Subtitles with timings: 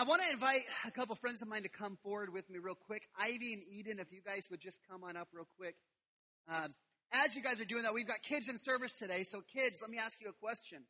[0.00, 2.74] I want to invite a couple friends of mine to come forward with me real
[2.86, 3.02] quick.
[3.20, 5.76] Ivy and Eden, if you guys would just come on up real quick.
[6.48, 6.72] Um,
[7.12, 9.24] as you guys are doing that, we've got kids in service today.
[9.24, 10.84] So, kids, let me ask you a question.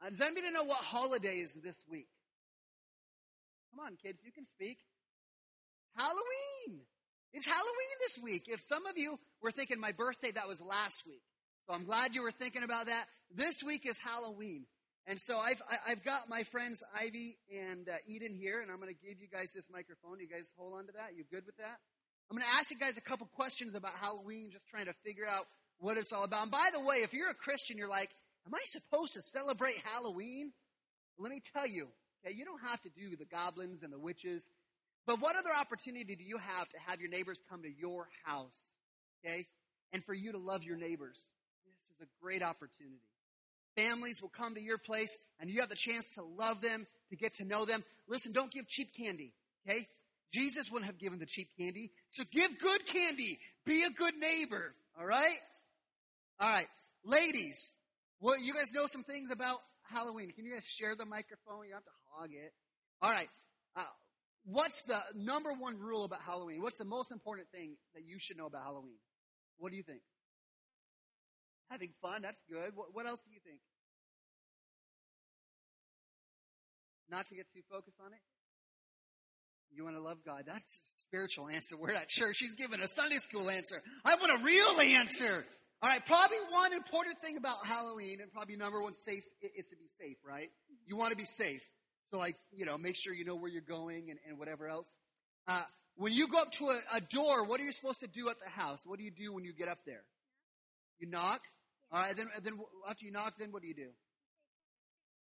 [0.00, 2.08] Uh, does anybody know what holiday is this week?
[3.74, 4.78] Come on, kids, you can speak.
[5.94, 6.80] Halloween.
[7.34, 8.44] It's Halloween this week.
[8.46, 11.20] If some of you were thinking my birthday, that was last week.
[11.66, 13.04] So I'm glad you were thinking about that.
[13.36, 14.64] This week is Halloween.
[15.06, 18.92] And so I've, I've got my friends Ivy and uh, Eden here, and I'm going
[18.92, 20.18] to give you guys this microphone.
[20.18, 21.14] You guys hold on to that?
[21.16, 21.78] You good with that?
[22.28, 25.26] I'm going to ask you guys a couple questions about Halloween, just trying to figure
[25.26, 25.46] out
[25.78, 26.42] what it's all about.
[26.42, 28.10] And by the way, if you're a Christian, you're like,
[28.46, 30.50] am I supposed to celebrate Halloween?
[31.16, 31.86] Well, let me tell you,
[32.26, 34.42] okay, you don't have to do the goblins and the witches.
[35.06, 38.58] But what other opportunity do you have to have your neighbors come to your house?
[39.24, 39.46] Okay?
[39.92, 41.14] And for you to love your neighbors.
[41.62, 43.06] This is a great opportunity.
[43.76, 47.16] Families will come to your place and you have the chance to love them, to
[47.16, 47.84] get to know them.
[48.08, 49.32] Listen, don't give cheap candy,
[49.68, 49.86] okay?
[50.32, 51.90] Jesus wouldn't have given the cheap candy.
[52.10, 53.38] So give good candy.
[53.64, 55.38] Be a good neighbor, all right?
[56.40, 56.66] All right.
[57.04, 57.56] Ladies,
[58.20, 59.58] well, you guys know some things about
[59.94, 60.32] Halloween.
[60.32, 61.66] Can you guys share the microphone?
[61.68, 62.52] You have to hog it.
[63.00, 63.28] All right.
[63.76, 63.82] Uh,
[64.44, 66.62] what's the number one rule about Halloween?
[66.62, 68.98] What's the most important thing that you should know about Halloween?
[69.58, 70.00] What do you think?
[71.70, 72.72] Having fun, that's good.
[72.74, 73.58] What, what else do you think?
[77.10, 78.22] Not to get too focused on it?
[79.74, 80.44] You want to love God?
[80.46, 81.76] That's a spiritual answer.
[81.76, 82.36] We're at church.
[82.38, 83.82] She's giving a Sunday school answer.
[84.04, 85.44] I want a real answer.
[85.82, 89.76] All right, probably one important thing about Halloween, and probably number one safe is to
[89.76, 90.48] be safe, right?
[90.86, 91.60] You want to be safe.
[92.10, 94.86] So, like, you know, make sure you know where you're going and, and whatever else.
[95.46, 95.64] Uh,
[95.96, 98.36] when you go up to a, a door, what are you supposed to do at
[98.42, 98.78] the house?
[98.86, 100.04] What do you do when you get up there?
[100.98, 101.40] You knock.
[101.92, 103.90] All right, then, then after you knock, then what do you do?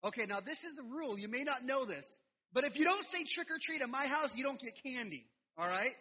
[0.05, 1.17] Okay, now this is the rule.
[1.17, 2.05] You may not know this,
[2.53, 5.25] but if you don't say trick or treat at my house, you don't get candy.
[5.57, 5.95] All right?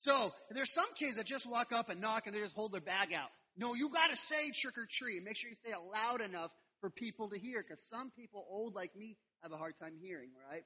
[0.00, 2.80] So there's some kids that just walk up and knock and they just hold their
[2.80, 3.28] bag out.
[3.56, 5.22] No, you got to say trick or treat.
[5.22, 6.50] Make sure you say it loud enough
[6.80, 10.30] for people to hear, because some people old like me have a hard time hearing.
[10.50, 10.64] Right?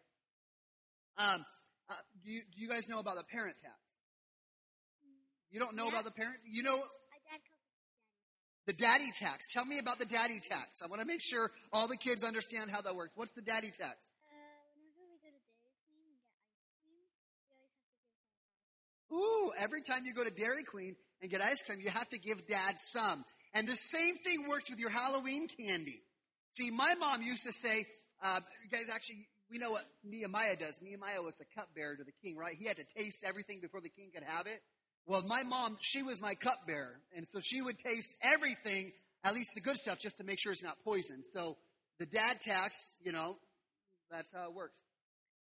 [1.18, 1.44] Um,
[1.90, 1.94] uh,
[2.24, 3.74] do, you, do you guys know about the parent tax?
[5.50, 5.90] You don't know yeah.
[5.90, 6.38] about the parent?
[6.44, 6.82] You know
[8.66, 9.46] the daddy tax.
[9.52, 10.80] Tell me about the daddy tax.
[10.82, 13.12] I want to make sure all the kids understand how that works.
[13.16, 13.96] What's the daddy tax?
[19.12, 22.18] Ooh, every time you go to Dairy Queen and get ice cream, you have to
[22.18, 23.24] give dad some.
[23.52, 26.02] And the same thing works with your Halloween candy.
[26.58, 27.86] See, my mom used to say,
[28.22, 30.78] uh, you guys actually, we know what Nehemiah does.
[30.82, 32.56] Nehemiah was the cupbearer to the king, right?
[32.58, 34.60] He had to taste everything before the king could have it.
[35.06, 38.92] Well, my mom, she was my cupbearer, and so she would taste everything,
[39.22, 41.22] at least the good stuff, just to make sure it's not poison.
[41.34, 41.58] So
[41.98, 43.36] the dad tax, you know,
[44.10, 44.80] that's how it works.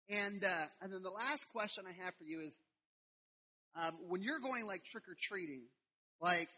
[0.09, 2.53] And uh, and then the last question I have for you is,
[3.81, 5.63] um, when you're going like trick or treating,
[6.21, 6.49] like,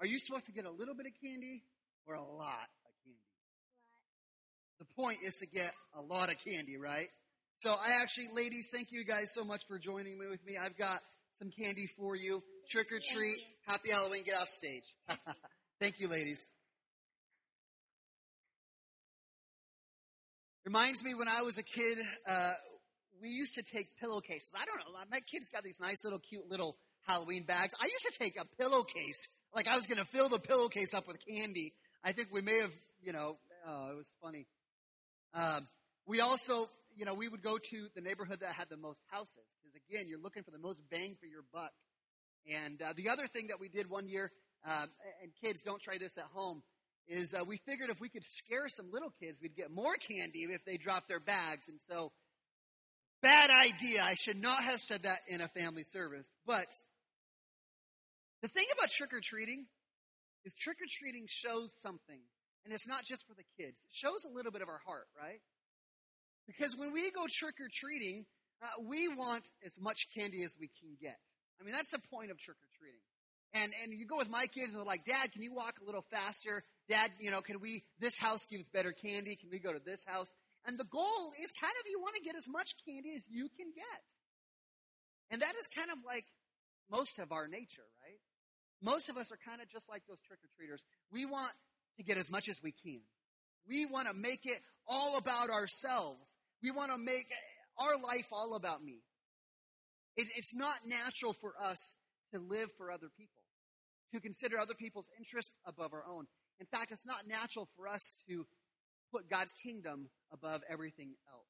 [0.00, 1.62] are you supposed to get a little bit of candy
[2.06, 3.18] or a lot of candy?
[4.78, 7.08] The point is to get a lot of candy, right?
[7.62, 10.56] So I actually, ladies, thank you guys so much for joining me with me.
[10.56, 11.00] I've got
[11.38, 12.42] some candy for you.
[12.70, 13.38] Trick or treat.
[13.66, 14.24] Happy Halloween.
[14.24, 14.82] Get off stage.
[15.80, 16.40] Thank you, ladies.
[20.64, 22.50] Reminds me when I was a kid, uh,
[23.22, 24.50] we used to take pillowcases.
[24.54, 24.98] I don't know.
[25.10, 26.76] My kids got these nice little cute little
[27.06, 27.72] Halloween bags.
[27.80, 29.16] I used to take a pillowcase,
[29.54, 31.72] like I was going to fill the pillowcase up with candy.
[32.04, 32.72] I think we may have,
[33.02, 34.46] you know, oh, it was funny.
[35.32, 35.68] Um,
[36.06, 36.68] we also
[36.98, 39.46] you know, we would go to the neighborhood that had the most houses.
[39.62, 41.70] Because again, you're looking for the most bang for your buck.
[42.50, 44.32] And uh, the other thing that we did one year,
[44.66, 44.86] uh,
[45.22, 46.62] and kids don't try this at home,
[47.06, 50.42] is uh, we figured if we could scare some little kids, we'd get more candy
[50.50, 51.68] if they dropped their bags.
[51.68, 52.10] And so,
[53.22, 54.02] bad idea.
[54.02, 56.26] I should not have said that in a family service.
[56.46, 56.66] But
[58.42, 59.66] the thing about trick or treating
[60.44, 62.18] is trick or treating shows something.
[62.64, 63.78] And it's not just for the kids.
[63.78, 65.40] It shows a little bit of our heart, right?
[66.48, 68.24] Because when we go trick or treating,
[68.64, 71.20] uh, we want as much candy as we can get.
[71.60, 73.04] I mean, that's the point of trick or treating.
[73.52, 75.84] And, and you go with my kids and they're like, Dad, can you walk a
[75.84, 76.64] little faster?
[76.88, 79.36] Dad, you know, can we, this house gives better candy.
[79.36, 80.28] Can we go to this house?
[80.66, 83.48] And the goal is kind of you want to get as much candy as you
[83.56, 84.00] can get.
[85.30, 86.24] And that is kind of like
[86.90, 88.20] most of our nature, right?
[88.80, 90.80] Most of us are kind of just like those trick or treaters.
[91.12, 91.52] We want
[91.96, 93.00] to get as much as we can.
[93.66, 96.20] We want to make it all about ourselves.
[96.62, 97.26] We want to make
[97.78, 99.00] our life all about me.
[100.16, 101.78] It, it's not natural for us
[102.34, 103.42] to live for other people,
[104.12, 106.26] to consider other people's interests above our own.
[106.60, 108.46] In fact, it's not natural for us to
[109.12, 111.46] put God's kingdom above everything else.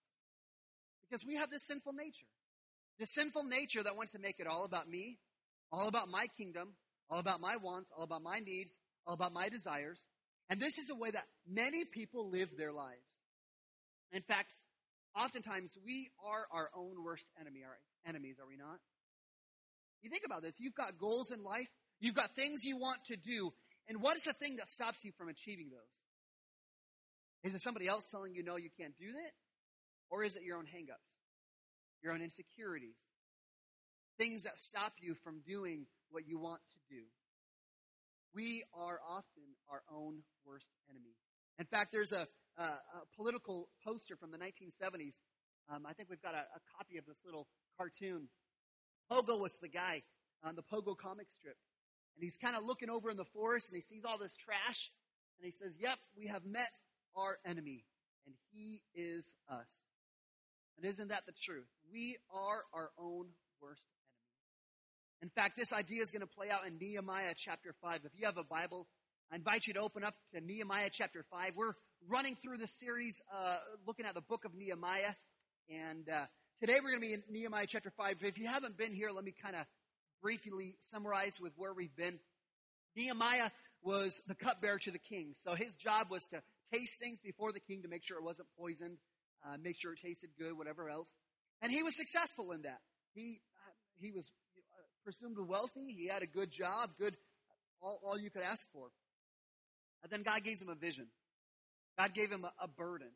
[1.08, 2.28] Because we have this sinful nature.
[2.98, 5.18] This sinful nature that wants to make it all about me,
[5.72, 6.74] all about my kingdom,
[7.08, 8.70] all about my wants, all about my needs,
[9.06, 9.98] all about my desires.
[10.50, 13.06] And this is a way that many people live their lives.
[14.12, 14.48] In fact,
[15.18, 17.76] oftentimes we are our own worst enemy, our
[18.06, 18.78] enemies, are we not?
[20.02, 20.54] You think about this.
[20.58, 21.68] You've got goals in life.
[22.00, 23.50] You've got things you want to do.
[23.88, 25.92] And what is the thing that stops you from achieving those?
[27.42, 29.32] Is it somebody else telling you, no, you can't do that?
[30.10, 31.10] Or is it your own hangups,
[32.02, 32.96] your own insecurities,
[34.18, 37.02] things that stop you from doing what you want to do?
[38.34, 41.16] We are often our own worst enemy.
[41.58, 42.26] In fact, there's a,
[42.58, 45.14] a, a political poster from the 1970s.
[45.70, 47.46] Um, I think we've got a, a, copy of this little
[47.76, 48.28] cartoon.
[49.10, 50.02] Pogo was the guy
[50.42, 51.56] on the Pogo comic strip.
[52.16, 54.90] And he's kind of looking over in the forest and he sees all this trash.
[55.38, 56.70] And he says, Yep, we have met
[57.16, 57.84] our enemy,
[58.26, 59.68] and he is us.
[60.76, 61.66] And isn't that the truth?
[61.92, 63.26] We are our own
[63.60, 64.08] worst enemy.
[65.22, 68.00] In fact, this idea is going to play out in Nehemiah chapter 5.
[68.04, 68.86] If you have a Bible,
[69.30, 71.52] I invite you to open up to Nehemiah chapter 5.
[71.54, 71.74] We're
[72.08, 75.12] running through the series, uh, looking at the book of Nehemiah.
[75.68, 76.24] And uh,
[76.60, 78.16] today we're going to be in Nehemiah chapter 5.
[78.22, 79.66] If you haven't been here, let me kind of
[80.22, 82.18] briefly summarize with where we've been.
[82.96, 83.50] Nehemiah
[83.82, 85.34] was the cupbearer to the king.
[85.44, 86.40] So his job was to
[86.72, 88.96] taste things before the king to make sure it wasn't poisoned,
[89.44, 91.08] uh, make sure it tasted good, whatever else.
[91.60, 92.80] And he was successful in that.
[93.12, 93.42] He,
[94.00, 95.94] he was uh, presumed wealthy.
[95.94, 97.14] He had a good job, good,
[97.82, 98.88] all, all you could ask for.
[100.02, 101.06] And then God gave him a vision.
[101.98, 103.08] God gave him a, a burden.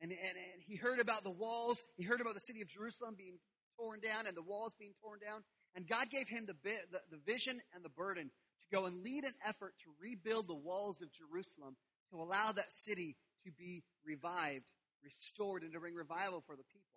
[0.00, 1.80] And, and, and he heard about the walls.
[1.96, 3.38] He heard about the city of Jerusalem being
[3.78, 5.42] torn down and the walls being torn down.
[5.76, 9.24] And God gave him the, the, the vision and the burden to go and lead
[9.24, 11.76] an effort to rebuild the walls of Jerusalem
[12.10, 14.66] to allow that city to be revived,
[15.04, 16.90] restored, and to bring revival for the people.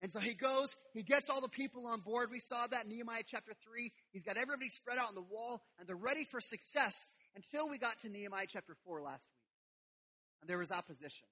[0.00, 2.30] And so he goes, he gets all the people on board.
[2.30, 3.90] We saw that in Nehemiah chapter 3.
[4.12, 6.94] He's got everybody spread out on the wall, and they're ready for success
[7.36, 9.44] until we got to Nehemiah chapter 4 last week.
[10.42, 11.26] And there was opposition.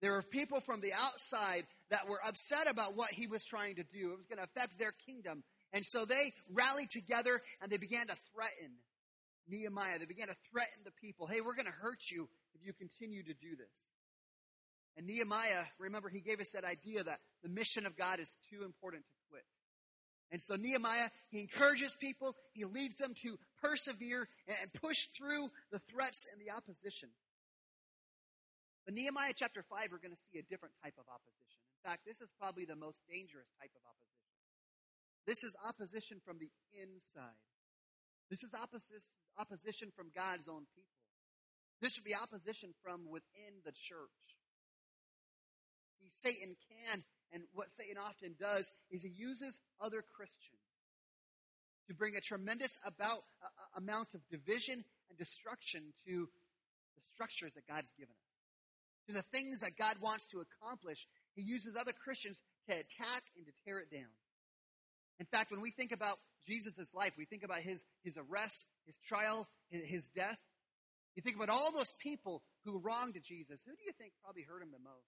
[0.00, 3.84] There were people from the outside that were upset about what he was trying to
[3.84, 4.12] do.
[4.12, 5.42] It was going to affect their kingdom.
[5.72, 8.76] And so they rallied together and they began to threaten
[9.48, 9.98] Nehemiah.
[9.98, 11.26] They began to threaten the people.
[11.26, 13.72] Hey, we're going to hurt you if you continue to do this.
[14.96, 18.64] And Nehemiah, remember, he gave us that idea that the mission of God is too
[18.64, 19.23] important to.
[20.34, 25.78] And so Nehemiah, he encourages people, he leads them to persevere and push through the
[25.94, 27.14] threats and the opposition.
[28.82, 31.62] But Nehemiah chapter 5, we're going to see a different type of opposition.
[31.78, 34.34] In fact, this is probably the most dangerous type of opposition.
[35.22, 37.38] This is opposition from the inside.
[38.26, 38.50] This is
[39.38, 40.98] opposition from God's own people.
[41.78, 44.18] This should be opposition from within the church.
[46.04, 47.00] He, Satan can,
[47.32, 50.60] and what Satan often does is he uses other Christians
[51.88, 56.28] to bring a tremendous about, uh, amount of division and destruction to
[56.96, 58.32] the structures that God's given us.
[59.08, 61.00] To the things that God wants to accomplish,
[61.34, 62.36] he uses other Christians
[62.68, 64.12] to attack and to tear it down.
[65.20, 68.96] In fact, when we think about Jesus' life, we think about his, his arrest, his
[69.08, 70.38] trial, his death.
[71.16, 73.60] You think about all those people who wronged Jesus.
[73.66, 75.06] Who do you think probably hurt him the most?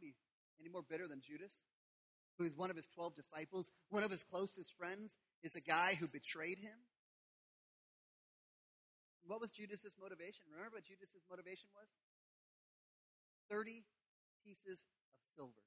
[0.00, 1.52] Any more bitter than Judas,
[2.38, 3.66] who is one of his 12 disciples.
[3.90, 6.78] One of his closest friends is a guy who betrayed him.
[9.26, 10.48] What was Judas's motivation?
[10.50, 11.86] Remember what Judas's motivation was?
[13.50, 13.84] 30
[14.44, 15.62] pieces of silver.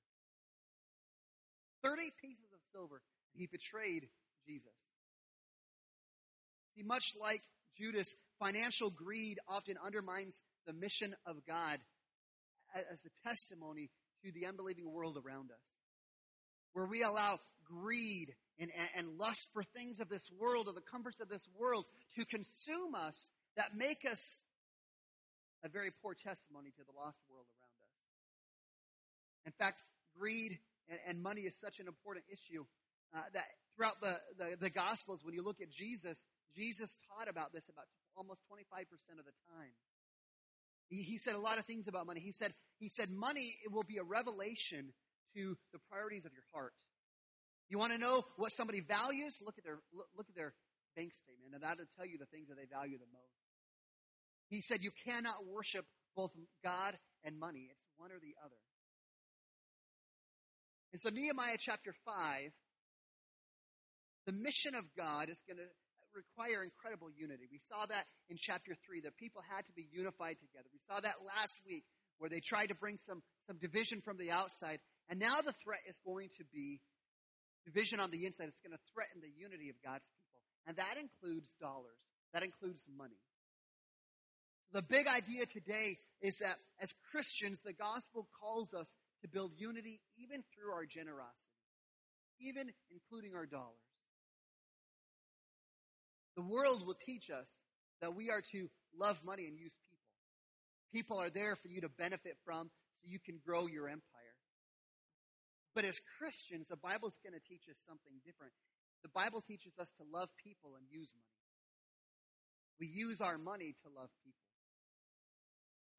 [1.83, 3.01] 30 pieces of silver.
[3.33, 4.09] He betrayed
[4.47, 4.73] Jesus.
[6.75, 7.41] See, much like
[7.77, 10.33] Judas, financial greed often undermines
[10.65, 11.79] the mission of God
[12.75, 13.89] as a testimony
[14.25, 15.65] to the unbelieving world around us.
[16.73, 17.39] Where we allow
[17.69, 21.85] greed and, and, lust for things of this world or the comforts of this world
[22.17, 23.15] to consume us
[23.57, 24.19] that make us
[25.63, 27.95] a very poor testimony to the lost world around us.
[29.49, 29.81] In fact,
[30.17, 32.65] greed and, and money is such an important issue
[33.15, 36.17] uh, that throughout the, the, the Gospels, when you look at Jesus,
[36.55, 38.87] Jesus taught about this about almost 25%
[39.19, 39.73] of the time.
[40.89, 42.21] He, said a lot of things about money.
[42.21, 44.93] He said, he said money it will be a revelation
[45.35, 46.73] to the priorities of your heart.
[47.69, 49.39] You want to know what somebody values?
[49.41, 50.53] Look at their, look at their
[50.95, 53.35] bank statement, and that'll tell you the things that they value the most.
[54.49, 56.31] He said you cannot worship both
[56.63, 57.67] God and money.
[57.71, 58.61] It's one or the other.
[60.93, 62.51] And so Nehemiah chapter 5,
[64.27, 65.67] the mission of God is going to
[66.15, 67.45] require incredible unity.
[67.51, 69.01] We saw that in chapter 3.
[69.03, 70.67] The people had to be unified together.
[70.71, 71.83] We saw that last week
[72.17, 74.79] where they tried to bring some, some division from the outside.
[75.09, 76.79] And now the threat is going to be
[77.65, 78.47] division on the inside.
[78.47, 80.41] It's going to threaten the unity of God's people.
[80.65, 81.99] And that includes dollars.
[82.33, 83.19] That includes money.
[84.73, 88.87] The big idea today is that as Christians, the gospel calls us
[89.21, 91.55] to build unity even through our generosity,
[92.39, 93.85] even including our dollars.
[96.35, 97.47] The world will teach us
[98.01, 100.11] that we are to love money and use people.
[100.91, 104.35] People are there for you to benefit from so you can grow your empire.
[105.75, 108.53] But as Christians, the Bible is going to teach us something different.
[109.03, 111.35] The Bible teaches us to love people and use money.
[112.79, 114.47] We use our money to love people.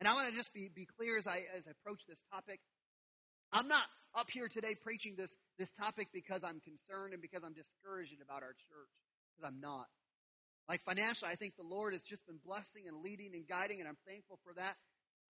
[0.01, 2.61] And I want to just be, be clear as I, as I approach this topic.
[3.53, 3.85] I'm not
[4.17, 8.43] up here today preaching this, this topic because I'm concerned and because I'm discouraged about
[8.43, 8.93] our church,
[9.33, 9.89] because I'm not.
[10.69, 13.89] Like financially, I think the Lord has just been blessing and leading and guiding, and
[13.89, 14.75] I'm thankful for that.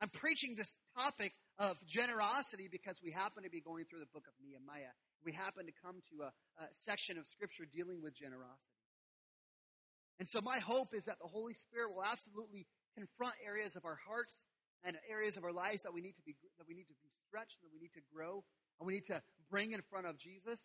[0.01, 4.25] I'm preaching this topic of generosity because we happen to be going through the book
[4.29, 4.93] of Nehemiah.
[5.25, 8.77] We happen to come to a, a section of scripture dealing with generosity.
[10.21, 12.67] And so my hope is that the Holy Spirit will absolutely
[12.97, 14.33] confront areas of our hearts
[14.85, 17.13] and areas of our lives that we need to be that we need to be
[17.29, 18.45] stretched, that we need to grow,
[18.81, 20.61] and we need to bring in front of Jesus.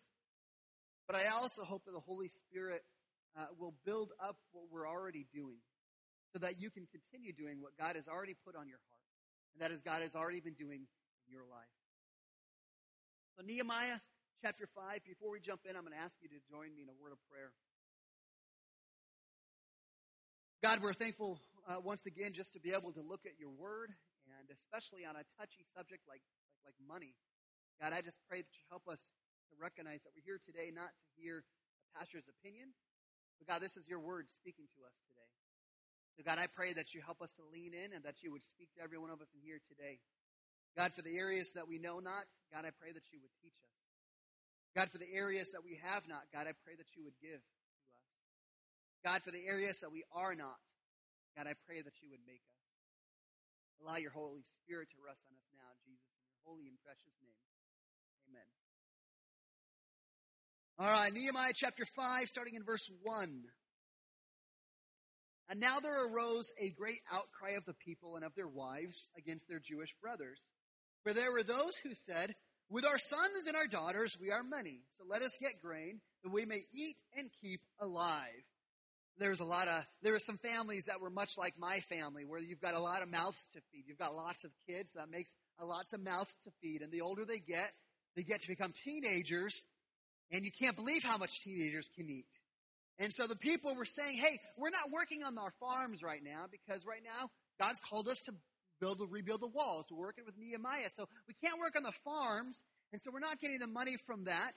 [1.06, 2.84] But I also hope that the Holy Spirit
[3.36, 5.58] uh, will build up what we're already doing
[6.32, 9.02] so that you can continue doing what God has already put on your heart
[9.52, 11.72] and that is God has already been doing in your life.
[13.36, 14.00] So Nehemiah
[14.40, 16.90] chapter 5, before we jump in, I'm going to ask you to join me in
[16.90, 17.52] a word of prayer.
[20.64, 23.92] God, we're thankful uh, once again just to be able to look at your word
[24.30, 26.22] and especially on a touchy subject like,
[26.64, 27.18] like, like money.
[27.82, 29.00] God, I just pray that you help us
[29.50, 32.70] to recognize that we're here today not to hear a pastor's opinion,
[33.42, 35.30] but God, this is your word speaking to us today.
[36.14, 38.46] So God, I pray that you help us to lean in and that you would
[38.54, 39.98] speak to every one of us in here today.
[40.78, 42.22] God, for the areas that we know not,
[42.54, 43.74] God, I pray that you would teach us.
[44.78, 47.42] God, for the areas that we have not, God, I pray that you would give
[47.42, 47.74] to us.
[49.02, 50.62] God, for the areas that we are not,
[51.34, 52.62] God, I pray that you would make us.
[53.82, 57.12] Allow your Holy Spirit to rest on us now, Jesus, in your holy and precious
[57.18, 57.42] name.
[58.30, 58.61] Amen.
[60.82, 63.42] All right, Nehemiah chapter 5, starting in verse 1.
[65.48, 69.46] And now there arose a great outcry of the people and of their wives against
[69.48, 70.40] their Jewish brothers.
[71.04, 72.34] For there were those who said,
[72.68, 76.32] With our sons and our daughters we are many, so let us get grain that
[76.32, 78.42] we may eat and keep alive.
[79.18, 82.24] There was a lot of, there were some families that were much like my family,
[82.24, 83.84] where you've got a lot of mouths to feed.
[83.86, 85.30] You've got lots of kids, that makes
[85.62, 86.82] lots of mouths to feed.
[86.82, 87.70] And the older they get,
[88.16, 89.54] they get to become teenagers,
[90.32, 92.26] and you can't believe how much teenagers can eat.
[92.98, 96.46] And so the people were saying, hey, we're not working on our farms right now
[96.50, 97.28] because right now
[97.60, 98.32] God's called us to
[98.80, 99.86] build, rebuild the walls.
[99.90, 100.88] We're working with Nehemiah.
[100.96, 102.56] So we can't work on the farms.
[102.92, 104.52] And so we're not getting the money from that.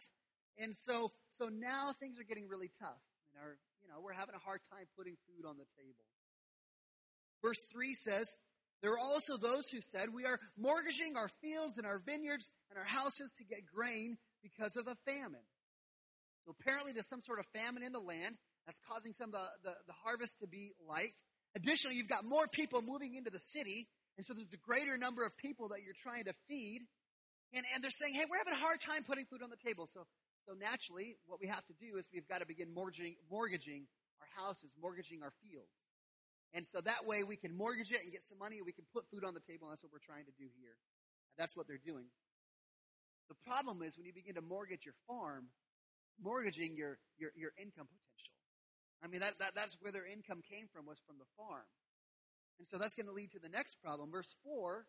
[0.58, 3.01] And so, so now things are getting really tough.
[3.34, 6.05] And our, you know, we're having a hard time putting food on the table.
[7.41, 8.27] Verse 3 says,
[8.82, 12.77] there are also those who said, we are mortgaging our fields and our vineyards and
[12.77, 15.41] our houses to get grain because of the famine.
[16.46, 18.38] So apparently there's some sort of famine in the land
[18.70, 21.14] that's causing some of the, the, the harvest to be light.
[21.58, 25.25] Additionally, you've got more people moving into the city, and so there's a greater number
[25.25, 26.86] of people that you're trying to feed.
[27.54, 29.88] And, and they're saying, hey, we're having a hard time putting food on the table.
[29.90, 30.04] So,
[30.46, 33.88] so naturally, what we have to do is we've got to begin mortgaging, mortgaging
[34.20, 35.72] our houses, mortgaging our fields.
[36.54, 38.88] And so that way we can mortgage it and get some money and we can
[38.96, 39.68] put food on the table.
[39.68, 40.75] And that's what we're trying to do here.
[40.75, 42.08] And that's what they're doing.
[43.28, 45.52] The problem is when you begin to mortgage your farm,
[46.22, 48.36] mortgaging your, your, your income potential.
[49.03, 51.67] I mean, that, that, that's where their income came from, was from the farm.
[52.60, 54.12] And so that's going to lead to the next problem.
[54.12, 54.86] Verse 4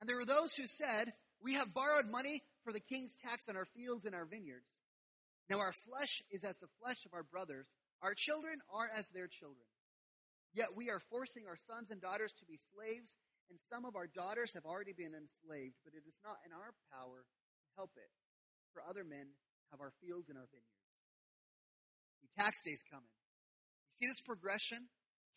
[0.00, 1.12] And there were those who said,
[1.42, 4.68] We have borrowed money for the king's tax on our fields and our vineyards.
[5.48, 7.66] Now our flesh is as the flesh of our brothers,
[8.02, 9.66] our children are as their children.
[10.54, 13.10] Yet we are forcing our sons and daughters to be slaves,
[13.50, 16.74] and some of our daughters have already been enslaved, but it is not in our
[16.90, 18.10] power to help it,
[18.74, 19.30] for other men
[19.70, 20.86] have our fields and our vineyards.
[22.22, 23.10] The tax day's coming.
[23.98, 24.88] You see this progression?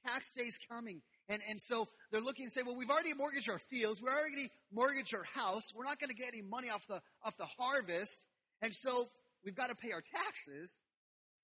[0.06, 1.02] Tax day's coming.
[1.30, 4.02] And, and so they're looking and say, well, we've already mortgaged our fields.
[4.02, 5.63] We're already mortgaged our house.
[5.74, 8.20] We're not going to get any money off the, off the harvest.
[8.62, 9.10] And so
[9.46, 10.70] we've got to pay our taxes.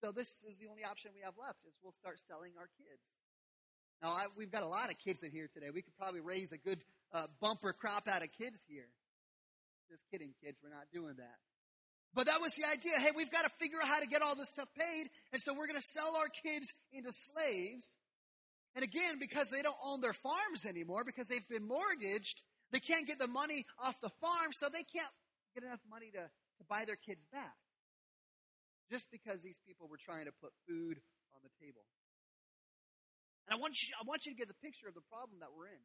[0.03, 3.03] So this is the only option we have left is we'll start selling our kids.
[4.01, 5.67] Now, I, we've got a lot of kids in here today.
[5.73, 6.79] We could probably raise a good
[7.11, 8.87] uh, bumper crop out of kids here.
[9.91, 10.55] Just kidding, kids.
[10.63, 11.39] We're not doing that.
[12.13, 12.99] But that was the idea.
[12.99, 15.09] Hey, we've got to figure out how to get all this stuff paid.
[15.31, 17.85] And so we're going to sell our kids into slaves.
[18.75, 23.07] And again, because they don't own their farms anymore, because they've been mortgaged, They can't
[23.07, 25.09] get the money off the farm, so they can't
[25.55, 27.57] get enough money to, to buy their kids back.
[28.91, 30.97] Just because these people were trying to put food
[31.33, 31.85] on the table.
[33.47, 35.49] And I want you, I want you to get the picture of the problem that
[35.55, 35.81] we're in.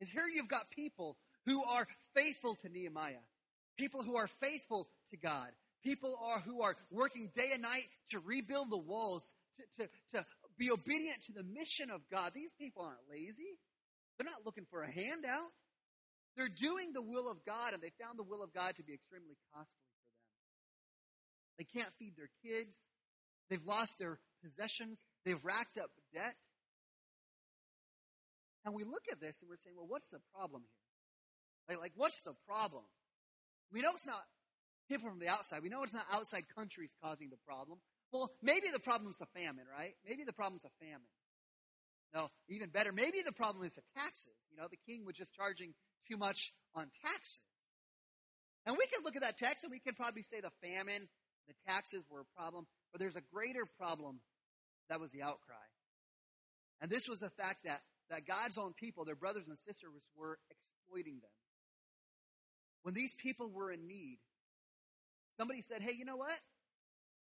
[0.00, 1.16] Is here you've got people
[1.46, 3.22] who are faithful to Nehemiah,
[3.76, 5.50] people who are faithful to God,
[5.84, 9.22] people are who are working day and night to rebuild the walls,
[9.78, 10.26] to, to, to
[10.58, 12.32] be obedient to the mission of God.
[12.34, 13.58] These people aren't lazy.
[14.16, 15.50] They're not looking for a handout.
[16.36, 18.94] They're doing the will of God, and they found the will of God to be
[18.94, 20.14] extremely costly for them.
[21.58, 22.70] They can't feed their kids.
[23.50, 24.98] They've lost their possessions.
[25.24, 26.34] They've racked up debt.
[28.64, 30.86] And we look at this and we're saying, well, what's the problem here?
[31.68, 32.84] Like, like what's the problem?
[33.72, 34.22] We know it's not
[34.88, 35.62] people from the outside.
[35.62, 37.78] We know it's not outside countries causing the problem.
[38.12, 39.94] Well, maybe the problem's the famine, right?
[40.06, 41.12] Maybe the problem's a famine.
[42.14, 44.32] No, even better, maybe the problem is the taxes.
[44.50, 45.74] You know, the king was just charging
[46.10, 47.44] too much on taxes.
[48.64, 51.08] And we can look at that text and we can probably say the famine,
[51.48, 54.20] the taxes were a problem, but there's a greater problem
[54.88, 55.68] that was the outcry.
[56.80, 60.38] And this was the fact that, that God's own people, their brothers and sisters, were
[60.48, 61.36] exploiting them.
[62.82, 64.18] When these people were in need,
[65.38, 66.36] somebody said, Hey, you know what?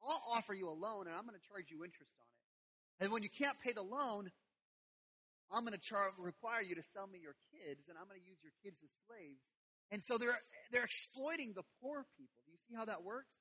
[0.03, 3.05] I'll offer you a loan and I'm going to charge you interest on it.
[3.05, 4.29] And when you can't pay the loan,
[5.50, 8.27] I'm going to char- require you to sell me your kids and I'm going to
[8.27, 9.39] use your kids as slaves.
[9.91, 10.38] And so they're,
[10.72, 12.43] they're exploiting the poor people.
[12.45, 13.31] Do you see how that works?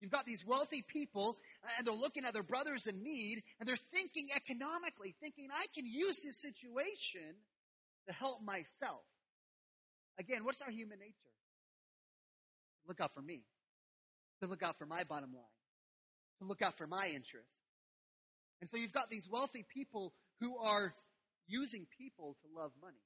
[0.00, 3.68] You've got these wealthy people uh, and they're looking at their brothers in need and
[3.68, 7.38] they're thinking economically, thinking, I can use this situation
[8.08, 9.06] to help myself.
[10.18, 11.32] Again, what's our human nature?
[12.86, 13.42] Look out for me.
[14.42, 15.54] To look out for my bottom line
[16.42, 17.54] to look out for my interests.
[18.60, 20.94] And so you've got these wealthy people who are
[21.46, 23.02] using people to love money.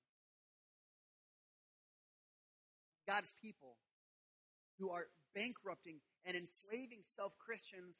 [3.08, 3.76] God's people
[4.80, 7.94] who are bankrupting and enslaving self Christians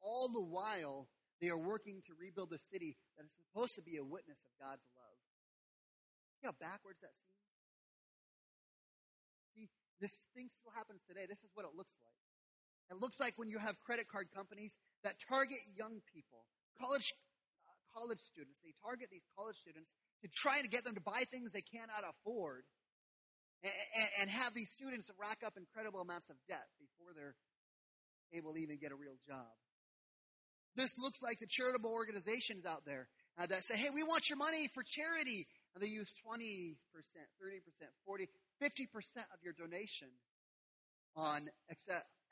[0.00, 1.08] all the while
[1.42, 4.52] they are working to rebuild a city that is supposed to be a witness of
[4.56, 5.18] God's love.
[6.40, 7.42] See how backwards that seems?
[9.54, 9.66] See,
[10.00, 11.26] this thing still happens today.
[11.28, 12.25] This is what it looks like.
[12.90, 14.70] It looks like when you have credit card companies
[15.02, 16.46] that target young people,
[16.78, 17.12] college,
[17.66, 19.90] uh, college students, they target these college students
[20.22, 22.62] to try to get them to buy things they cannot afford
[23.62, 23.72] and,
[24.20, 27.34] and, have these students rack up incredible amounts of debt before they're
[28.32, 29.50] able to even get a real job.
[30.76, 33.08] This looks like the charitable organizations out there
[33.40, 35.48] uh, that say, hey, we want your money for charity.
[35.74, 36.76] And they use 20%, 30%,
[38.04, 38.28] 40,
[38.62, 38.68] 50%
[39.32, 40.08] of your donation
[41.16, 41.48] on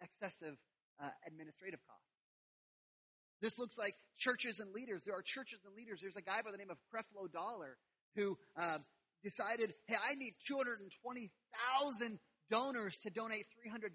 [0.00, 0.56] excessive
[1.02, 2.04] uh, administrative costs.
[3.40, 5.02] This looks like churches and leaders.
[5.04, 6.00] There are churches and leaders.
[6.00, 7.76] There's a guy by the name of Creflo Dollar
[8.16, 8.78] who uh,
[9.22, 12.18] decided, hey, I need 220,000
[12.50, 13.92] donors to donate $300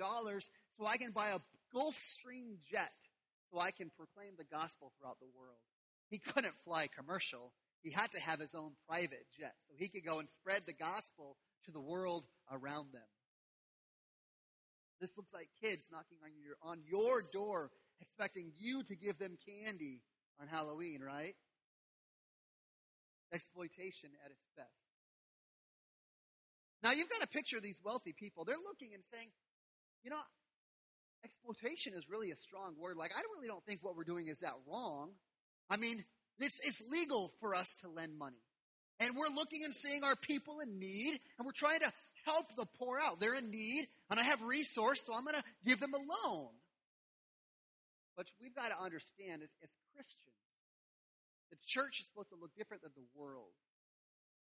[0.78, 1.40] so I can buy a
[1.76, 2.92] Gulfstream jet
[3.52, 5.62] so I can proclaim the gospel throughout the world.
[6.10, 7.54] He couldn't fly commercial.
[7.82, 10.74] He had to have his own private jet so he could go and spread the
[10.74, 13.08] gospel to the world around them.
[15.00, 19.38] This looks like kids knocking on your, on your door, expecting you to give them
[19.48, 20.02] candy
[20.42, 21.36] on Halloween, right?
[23.34, 24.68] Exploitation at its best.
[26.84, 28.46] Now you've got a picture these wealthy people.
[28.46, 29.30] They're looking and saying,
[30.04, 30.20] you know,
[31.24, 32.98] exploitation is really a strong word.
[32.98, 35.12] Like, I really don't think what we're doing is that wrong.
[35.70, 36.04] I mean,
[36.40, 38.42] it's, it's legal for us to lend money.
[39.00, 41.92] And we're looking and seeing our people in need, and we're trying to
[42.30, 43.20] help the poor out.
[43.20, 46.54] They're in need, and I have resource, so I'm going to give them a loan.
[48.16, 50.44] But we've got to understand as, as Christians,
[51.50, 53.56] the church is supposed to look different than the world.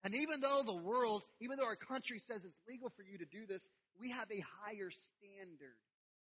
[0.04, 3.26] And even though the world, even though our country says it's legal for you to
[3.26, 3.60] do this,
[3.98, 5.78] we have a higher standard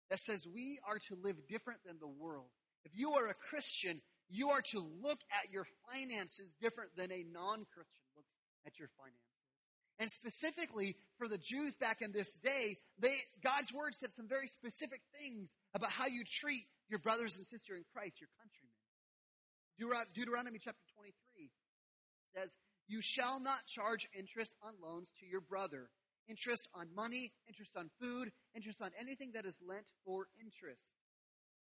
[0.09, 2.49] that says we are to live different than the world.
[2.85, 7.23] If you are a Christian, you are to look at your finances different than a
[7.31, 8.33] non-Christian looks
[8.65, 9.26] at your finances.
[9.99, 14.47] And specifically for the Jews back in this day, they, God's word said some very
[14.47, 18.77] specific things about how you treat your brothers and sisters in Christ, your countrymen.
[20.13, 21.49] Deuteronomy chapter 23
[22.35, 22.49] says,
[22.87, 25.89] You shall not charge interest on loans to your brother.
[26.29, 30.81] Interest on money, interest on food, interest on anything that is lent for interest.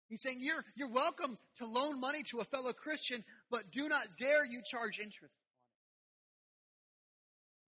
[0.08, 4.08] He's saying you're, you're welcome to loan money to a fellow Christian, but do not
[4.18, 5.34] dare you charge interest.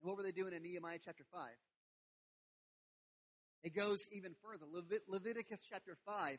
[0.01, 1.49] And what were they doing in Nehemiah chapter 5?
[3.63, 4.65] It goes even further.
[4.65, 6.37] Levit- Leviticus chapter 5,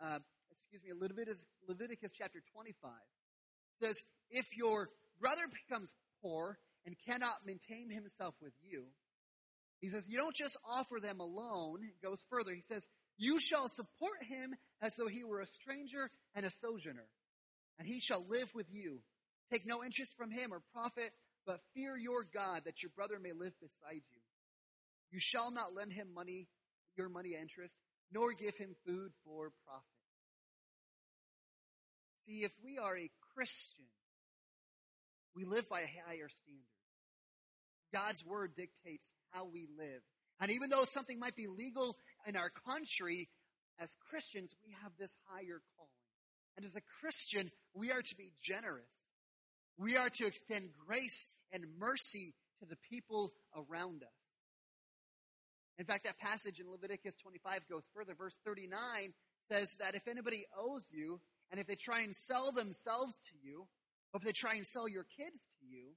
[0.00, 0.18] uh,
[0.70, 2.90] excuse me, Leviticus, Leviticus chapter 25
[3.82, 3.96] says,
[4.30, 4.88] If your
[5.20, 5.88] brother becomes
[6.22, 8.84] poor and cannot maintain himself with you,
[9.80, 11.82] He says, You don't just offer them a loan.
[11.82, 12.54] It goes further.
[12.54, 12.82] He says,
[13.18, 17.08] You shall support him as though he were a stranger and a sojourner,
[17.80, 19.00] and he shall live with you.
[19.52, 21.10] Take no interest from him or profit,
[21.46, 24.20] but fear your God that your brother may live beside you.
[25.10, 26.48] You shall not lend him money,
[26.96, 27.74] your money interest,
[28.12, 29.84] nor give him food for profit.
[32.26, 33.84] See, if we are a Christian,
[35.36, 36.74] we live by a higher standard.
[37.92, 40.02] God's word dictates how we live.
[40.40, 43.28] And even though something might be legal in our country,
[43.78, 45.90] as Christians, we have this higher calling.
[46.56, 48.90] And as a Christian, we are to be generous.
[49.76, 54.08] We are to extend grace and mercy to the people around us.
[55.78, 58.14] In fact, that passage in Leviticus 25 goes further.
[58.14, 59.12] Verse 39
[59.50, 63.66] says that if anybody owes you, and if they try and sell themselves to you,
[64.12, 65.94] or if they try and sell your kids to you,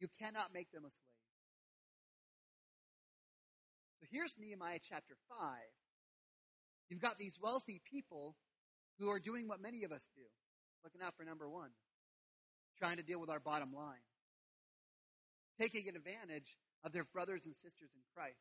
[0.00, 1.16] you cannot make them a slave.
[4.00, 5.38] So here's Nehemiah chapter 5.
[6.88, 8.36] You've got these wealthy people
[8.98, 10.22] who are doing what many of us do,
[10.84, 11.70] looking out for number one,
[12.78, 14.04] trying to deal with our bottom line,
[15.60, 16.48] taking advantage
[16.84, 18.40] of their brothers and sisters in Christ,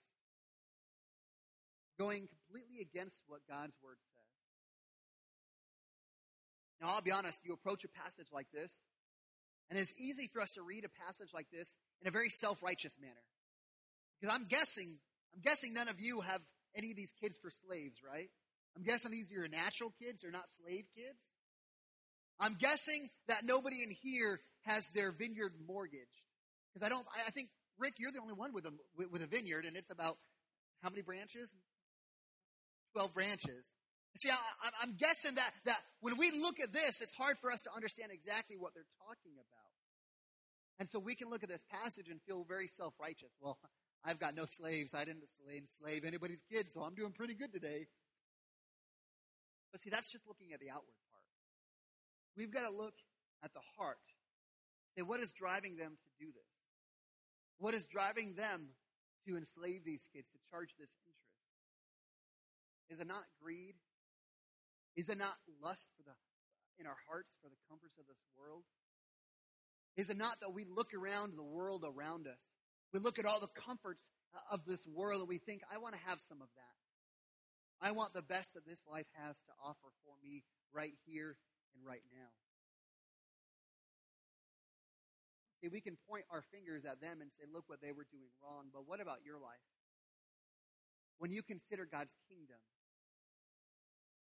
[1.98, 4.32] going completely against what God's word says.
[6.82, 8.70] Now, I'll be honest, you approach a passage like this,
[9.70, 11.68] and it's easy for us to read a passage like this
[12.02, 13.26] in a very self-righteous manner.
[14.20, 15.00] Because I'm guessing,
[15.34, 16.42] I'm guessing none of you have
[16.76, 18.30] any of these kids for slaves, right?
[18.76, 21.20] I'm guessing these are your natural kids, they're not slave kids.
[22.40, 26.25] I'm guessing that nobody in here has their vineyard mortgaged.
[26.76, 27.48] Because I don't, I think,
[27.80, 30.20] Rick, you're the only one with a, with a vineyard, and it's about
[30.84, 31.48] how many branches?
[32.92, 33.64] 12 branches.
[34.20, 37.62] See, I, am guessing that, that when we look at this, it's hard for us
[37.64, 39.72] to understand exactly what they're talking about.
[40.80, 43.32] And so we can look at this passage and feel very self-righteous.
[43.40, 43.58] Well,
[44.04, 44.92] I've got no slaves.
[44.94, 47.88] I didn't enslave anybody's kids, so I'm doing pretty good today.
[49.72, 51.24] But see, that's just looking at the outward part.
[52.36, 52.96] We've got to look
[53.44, 54.04] at the heart.
[54.96, 56.55] Say, what is driving them to do this?
[57.60, 58.76] What is driving them
[59.28, 61.26] to enslave these kids, to charge this interest?
[62.90, 63.76] Is it not greed?
[64.96, 66.16] Is it not lust for the,
[66.80, 68.64] in our hearts for the comforts of this world?
[69.98, 72.40] Is it not that we look around the world around us?
[72.94, 74.04] We look at all the comforts
[74.52, 76.76] of this world and we think, I want to have some of that.
[77.82, 81.36] I want the best that this life has to offer for me right here
[81.76, 82.32] and right now.
[85.66, 88.30] See, we can point our fingers at them and say, look what they were doing
[88.38, 89.66] wrong, but what about your life?
[91.18, 92.62] When you consider God's kingdom,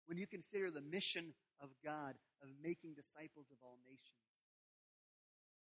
[0.08, 4.24] when you consider the mission of God of making disciples of all nations,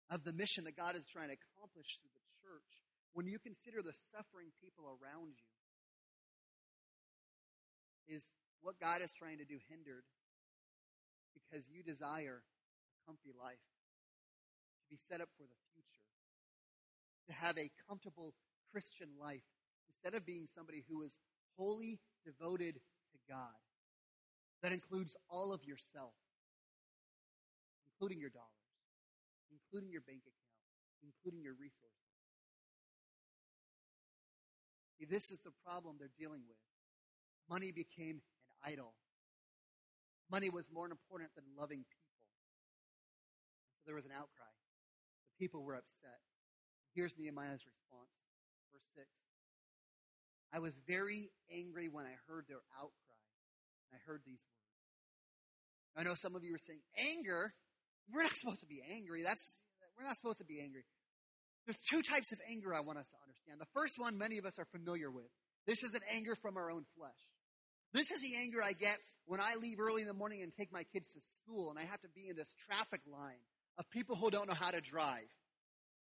[0.10, 2.72] of the mission that God is trying to accomplish through the church,
[3.14, 5.54] when you consider the suffering people around you,
[8.10, 8.26] is
[8.66, 10.02] what God is trying to do hindered
[11.38, 13.62] because you desire a comfy life,
[14.84, 16.08] to be set up for the future,
[17.28, 18.34] to have a comfortable
[18.72, 19.48] Christian life
[19.90, 21.12] instead of being somebody who is
[21.58, 23.56] wholly devoted to God.
[24.62, 26.16] That includes all of yourself,
[27.88, 28.68] including your dollars,
[29.52, 30.60] including your bank account,
[31.04, 31.94] including your resources.
[35.00, 36.60] See, this is the problem they're dealing with.
[37.50, 38.94] Money became an idol.
[40.32, 42.16] Money was more important than loving people.
[43.78, 44.48] So there was an outcry.
[45.34, 46.22] The people were upset.
[46.94, 48.14] Here's Nehemiah's response.
[48.70, 49.10] Verse 6.
[50.54, 53.22] I was very angry when I heard their outcry.
[53.90, 54.54] I heard these words.
[55.98, 57.54] I know some of you are saying, anger?
[58.14, 59.24] We're not supposed to be angry.
[59.26, 59.52] That's,
[59.98, 60.86] we're not supposed to be angry.
[61.66, 63.58] There's two types of anger I want us to understand.
[63.58, 65.30] The first one many of us are familiar with.
[65.66, 67.22] This is an anger from our own flesh.
[67.94, 70.74] This is the anger I get when I leave early in the morning and take
[70.74, 73.40] my kids to school and I have to be in this traffic line
[73.78, 75.30] of people who don't know how to drive.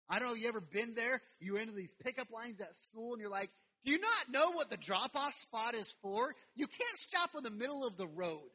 [0.09, 1.21] I don't know, you ever been there?
[1.39, 3.49] You're into these pickup lines at school and you're like,
[3.85, 6.35] do you not know what the drop off spot is for?
[6.55, 8.51] You can't stop in the middle of the road.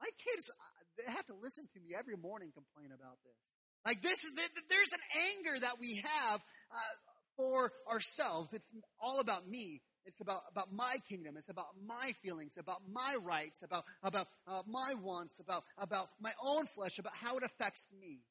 [0.00, 0.54] My kids, uh,
[0.98, 3.36] they have to listen to me every morning complain about this.
[3.84, 4.32] Like this is,
[4.68, 5.04] there's an
[5.38, 6.94] anger that we have uh,
[7.36, 8.52] for ourselves.
[8.52, 8.70] It's
[9.00, 9.80] all about me.
[10.06, 11.34] It's about, about my kingdom.
[11.36, 16.30] It's about my feelings, about my rights, about, about uh, my wants, about, about my
[16.40, 18.22] own flesh, about how it affects me.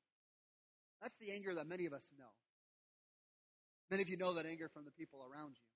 [1.04, 2.32] That's the anger that many of us know.
[3.92, 5.70] Many of you know that anger from the people around you.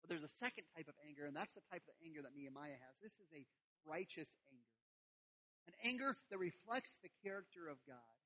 [0.00, 2.80] But there's a second type of anger, and that's the type of anger that Nehemiah
[2.80, 2.94] has.
[3.04, 3.44] This is a
[3.84, 4.80] righteous anger.
[5.68, 8.16] An anger that reflects the character of God.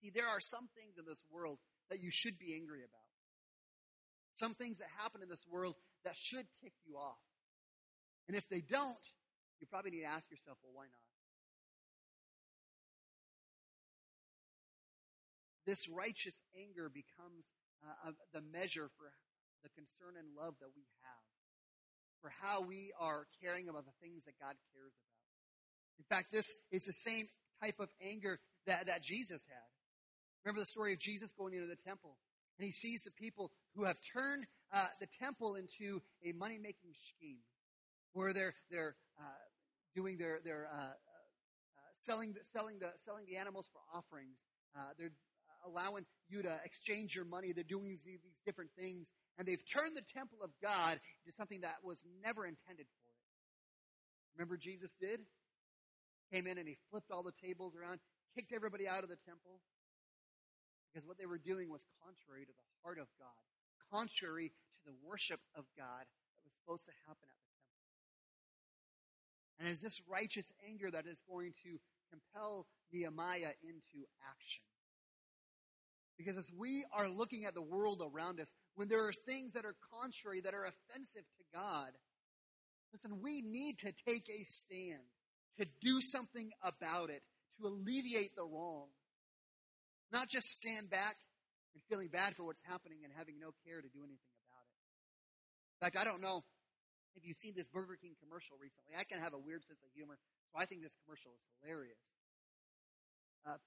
[0.00, 1.60] See, there are some things in this world
[1.92, 3.03] that you should be angry about.
[4.38, 7.20] Some things that happen in this world that should tick you off.
[8.26, 9.04] And if they don't,
[9.60, 11.04] you probably need to ask yourself, well, why not?
[15.66, 17.44] This righteous anger becomes
[17.80, 19.08] uh, the measure for
[19.62, 21.24] the concern and love that we have,
[22.20, 25.24] for how we are caring about the things that God cares about.
[25.96, 27.28] In fact, this is the same
[27.62, 29.68] type of anger that, that Jesus had.
[30.44, 32.16] Remember the story of Jesus going into the temple,
[32.58, 36.94] and he sees the people who have turned uh, the temple into a money making
[37.16, 37.38] scheme,
[38.12, 39.44] where they're they're uh,
[39.94, 40.94] doing their their uh, uh
[42.00, 44.36] selling the, selling the selling the animals for offerings.
[44.76, 45.12] Uh, they're
[45.66, 47.52] allowing you to exchange your money.
[47.52, 49.06] They're doing these, these different things,
[49.38, 53.18] and they've turned the temple of God into something that was never intended for it.
[54.36, 55.20] Remember, Jesus did
[56.32, 58.00] came in and he flipped all the tables around,
[58.34, 59.60] kicked everybody out of the temple.
[60.94, 63.34] Because what they were doing was contrary to the heart of God,
[63.90, 67.82] contrary to the worship of God that was supposed to happen at the temple.
[69.58, 71.82] And it's this righteous anger that is going to
[72.14, 74.62] compel Nehemiah into action.
[76.14, 79.64] Because as we are looking at the world around us, when there are things that
[79.64, 81.90] are contrary, that are offensive to God,
[82.94, 85.02] listen, we need to take a stand,
[85.58, 87.22] to do something about it,
[87.58, 88.86] to alleviate the wrong.
[90.12, 91.16] Not just stand back
[91.74, 94.76] and feeling bad for what's happening and having no care to do anything about it.
[95.74, 96.44] In fact, I don't know
[97.16, 98.94] if you've seen this Burger King commercial recently.
[98.94, 100.18] I can have a weird sense of humor,
[100.50, 101.98] so I think this commercial is hilarious.
[103.46, 103.58] Uh,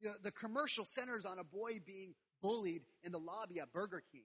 [0.00, 4.24] the, the, commercial centers on a boy being bullied in the lobby at Burger King.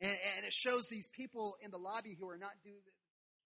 [0.00, 2.94] And, and it shows these people in the lobby who are not doing, the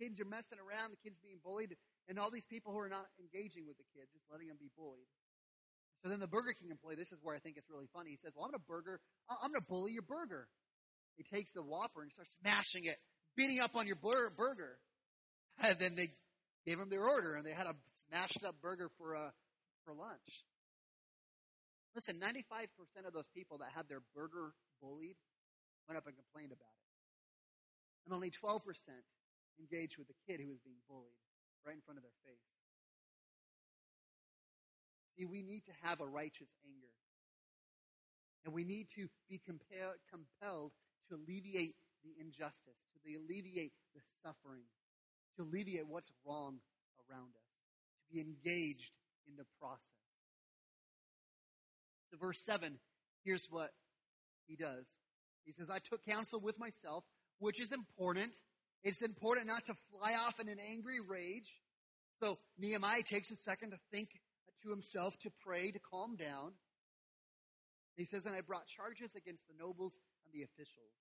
[0.04, 1.76] kids are messing around, the kids being bullied,
[2.08, 4.68] and all these people who are not engaging with the kids, just letting them be
[4.76, 5.06] bullied.
[6.02, 8.10] So then the Burger King employee, this is where I think it's really funny.
[8.10, 10.48] He says, well, I'm to burger, I'm to bully your burger.
[11.16, 12.96] He takes the Whopper and starts smashing it,
[13.36, 14.78] beating up on your burger.
[15.60, 16.08] And then they
[16.64, 17.76] gave him their order and they had a
[18.08, 19.28] smashed up burger for, uh,
[19.84, 20.44] for lunch.
[21.94, 25.20] Listen, 95% of those people that had their burger bullied
[25.84, 26.88] went up and complained about it.
[28.06, 28.62] And only 12%
[29.60, 31.20] engaged with the kid who was being bullied
[31.66, 32.59] right in front of their face.
[35.16, 36.94] See, we need to have a righteous anger.
[38.44, 40.72] And we need to be compelled
[41.08, 44.64] to alleviate the injustice, to alleviate the suffering,
[45.36, 46.60] to alleviate what's wrong
[47.04, 47.50] around us,
[48.08, 48.92] to be engaged
[49.28, 49.84] in the process.
[52.10, 52.78] So, verse 7,
[53.24, 53.70] here's what
[54.46, 54.86] he does.
[55.44, 57.04] He says, I took counsel with myself,
[57.38, 58.32] which is important.
[58.82, 61.48] It's important not to fly off in an angry rage.
[62.20, 64.08] So Nehemiah takes a second to think
[64.62, 66.52] to himself to pray, to calm down.
[67.96, 69.92] He says, And I brought charges against the nobles
[70.24, 70.94] and the officials.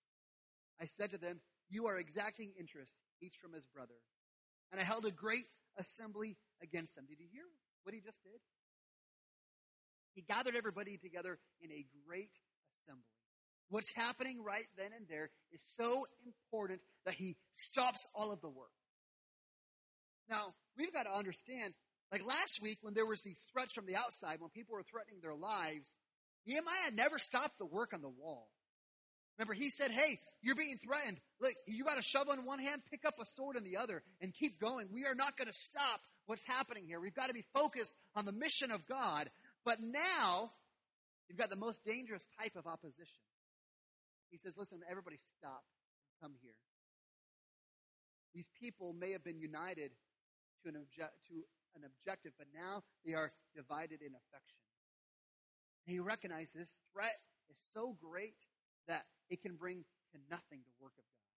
[0.81, 2.91] I said to them, You are exacting interest,
[3.21, 3.99] each from his brother.
[4.71, 5.45] And I held a great
[5.77, 7.05] assembly against them.
[7.07, 7.45] Did you hear
[7.83, 8.39] what he just did?
[10.13, 12.31] He gathered everybody together in a great
[12.83, 13.03] assembly.
[13.69, 18.49] What's happening right then and there is so important that he stops all of the
[18.49, 18.73] work.
[20.29, 21.73] Now, we've got to understand
[22.11, 25.19] like last week when there was these threats from the outside, when people were threatening
[25.21, 25.87] their lives,
[26.45, 28.49] Nehemiah never stopped the work on the wall.
[29.37, 31.17] Remember, he said, Hey, you're being threatened.
[31.39, 34.03] Look, you got a shovel in one hand, pick up a sword in the other,
[34.21, 34.87] and keep going.
[34.91, 36.99] We are not going to stop what's happening here.
[36.99, 39.29] We've got to be focused on the mission of God.
[39.63, 40.51] But now,
[41.29, 43.23] you've got the most dangerous type of opposition.
[44.31, 45.63] He says, Listen, everybody stop
[46.21, 46.55] come here.
[48.35, 49.91] These people may have been united
[50.63, 51.35] to an, obje- to
[51.75, 54.61] an objective, but now they are divided in affection.
[55.85, 57.17] And you recognize this threat
[57.49, 58.37] is so great
[58.87, 61.27] that it can bring to nothing the work of God.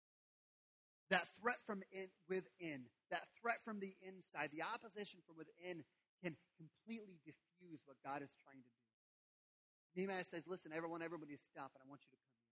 [1.13, 5.85] That threat from in, within, that threat from the inside, the opposition from within
[6.25, 8.83] can completely diffuse what God is trying to do.
[9.97, 12.43] Nehemiah says, Listen, everyone, everybody stop, and I want you to come in.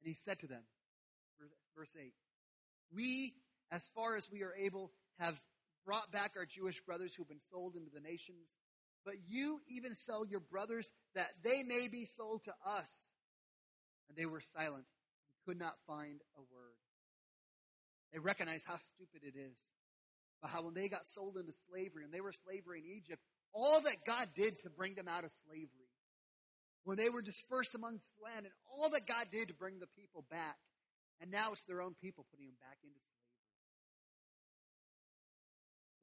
[0.00, 0.60] And he said to them,
[1.72, 2.12] verse 8,
[2.92, 3.32] We,
[3.72, 5.40] as far as we are able, have
[5.86, 8.50] brought back our Jewish brothers who've been sold into the nations.
[9.06, 12.90] But you even sell your brothers that they may be sold to us.
[14.08, 16.76] And they were silent and could not find a word.
[18.12, 19.56] They recognized how stupid it is.
[20.42, 23.22] But how when they got sold into slavery and they were slavery in Egypt,
[23.54, 25.90] all that God did to bring them out of slavery.
[26.84, 29.90] When they were dispersed amongst the land and all that God did to bring the
[29.98, 30.58] people back.
[31.20, 33.15] And now it's their own people putting them back into slavery.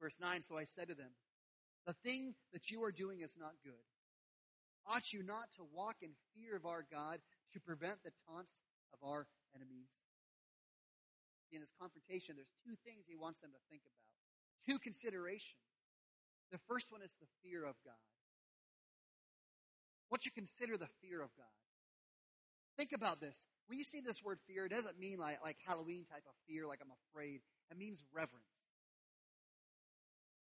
[0.00, 1.12] Verse 9 So I said to them,
[1.86, 3.84] The thing that you are doing is not good.
[4.86, 7.20] ought you not to walk in fear of our God
[7.52, 8.52] to prevent the taunts
[8.92, 9.90] of our enemies?
[11.52, 14.10] In this confrontation, there's two things he wants them to think about,
[14.66, 15.62] two considerations.
[16.50, 18.02] The first one is the fear of God.
[20.08, 21.54] What you consider the fear of God,
[22.76, 23.34] think about this.
[23.66, 26.66] When you see this word fear, it doesn't mean like, like Halloween type of fear,
[26.66, 27.40] like I'm afraid.
[27.70, 28.50] It means reverence.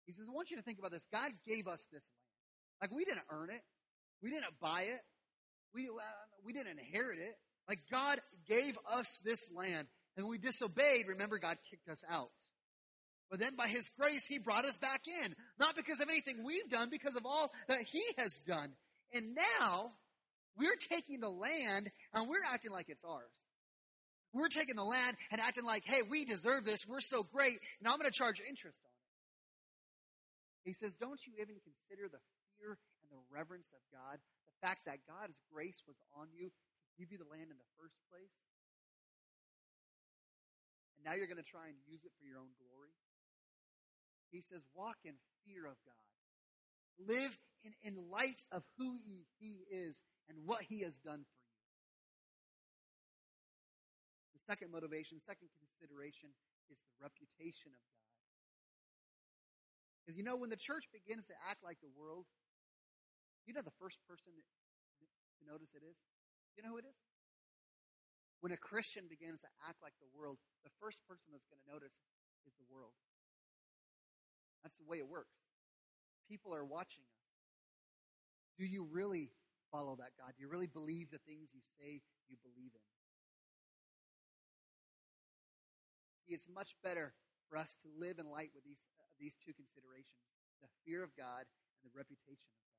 [0.07, 1.05] He says, I want you to think about this.
[1.13, 2.81] God gave us this land.
[2.81, 3.63] Like we didn't earn it.
[4.23, 5.01] We didn't buy it.
[5.75, 6.03] We, uh,
[6.45, 7.35] we didn't inherit it.
[7.69, 9.87] Like God gave us this land.
[10.17, 12.31] And we disobeyed, remember God kicked us out.
[13.31, 15.35] But then by His grace, He brought us back in.
[15.59, 18.73] Not because of anything we've done, because of all that He has done.
[19.13, 19.93] And now,
[20.57, 23.31] we're taking the land and we're acting like it's ours.
[24.33, 26.87] We're taking the land and acting like, hey, we deserve this.
[26.87, 27.59] We're so great.
[27.81, 28.90] And I'm going to charge interest on.
[30.65, 32.21] He says, don't you even consider the
[32.57, 34.21] fear and the reverence of God?
[34.45, 37.73] The fact that God's grace was on you to give you the land in the
[37.81, 38.37] first place?
[41.01, 42.93] And now you're going to try and use it for your own glory?
[44.29, 45.17] He says, walk in
[45.49, 46.09] fear of God.
[47.09, 47.33] Live
[47.65, 49.97] in, in light of who he, he is
[50.29, 51.59] and what he has done for you.
[54.37, 56.31] The second motivation, second consideration
[56.69, 58.00] is the reputation of God.
[60.03, 62.25] Because you know, when the church begins to act like the world,
[63.45, 65.99] you know the first person to notice it is?
[66.57, 66.99] You know who it is?
[68.41, 71.69] When a Christian begins to act like the world, the first person that's going to
[71.69, 71.93] notice
[72.49, 72.97] is the world.
[74.65, 75.37] That's the way it works
[76.31, 77.19] people are watching us.
[78.55, 79.35] Do you really
[79.75, 80.31] follow that God?
[80.39, 81.99] Do you really believe the things you say
[82.31, 82.87] you believe in?
[86.31, 87.11] It's much better
[87.51, 88.79] for us to live in light with these,
[89.21, 90.17] these two considerations
[90.65, 91.45] the fear of God
[91.81, 92.71] and the reputation of God.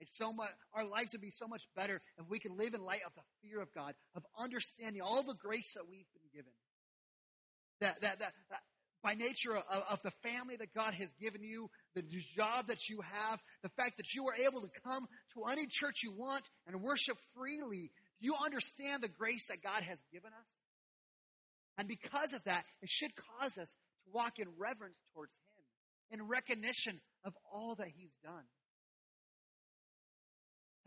[0.00, 2.84] It's so much, our lives would be so much better if we can live in
[2.84, 6.52] light of the fear of God, of understanding all the grace that we've been given.
[7.80, 8.60] That, that, that, that
[9.02, 12.02] by nature of, of, the family that God has given you, the
[12.36, 16.00] job that you have, the fact that you are able to come to any church
[16.02, 17.90] you want and worship freely.
[18.20, 20.48] Do you understand the grace that God has given us?
[21.78, 23.68] And because of that, it should cause us
[24.12, 28.46] walk in reverence towards Him, in recognition of all that He's done.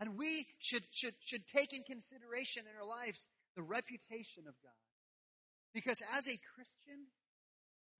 [0.00, 3.22] And we should, should, should take in consideration in our lives
[3.54, 4.82] the reputation of God.
[5.70, 7.06] Because as a Christian,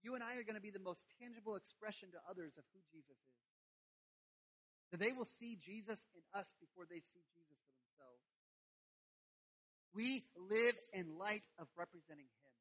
[0.03, 2.81] you and I are going to be the most tangible expression to others of who
[2.91, 3.39] Jesus is.
[4.91, 8.27] That they will see Jesus in us before they see Jesus for themselves.
[9.95, 12.53] We live in light of representing Him.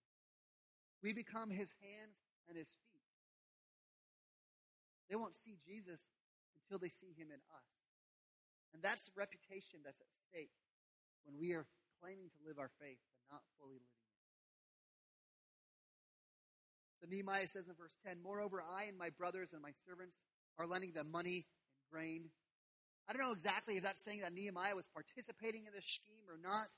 [1.03, 2.17] We become His hands
[2.49, 3.07] and His feet.
[5.11, 6.01] They won't see Jesus
[6.57, 7.71] until they see Him in us.
[8.73, 10.55] And that's the reputation that's at stake
[11.29, 11.69] when we are
[12.01, 14.03] claiming to live our faith but not fully living.
[17.03, 20.15] So Nehemiah says in verse 10, Moreover, I and my brothers and my servants
[20.59, 22.31] are lending them money and grain.
[23.09, 26.39] I don't know exactly if that's saying that Nehemiah was participating in this scheme or
[26.39, 26.71] not,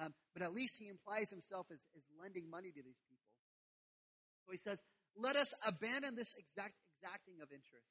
[0.00, 3.23] um, but at least he implies himself as, as lending money to these people.
[4.46, 4.78] So he says,
[5.16, 7.88] Let us abandon this exact exacting of interest.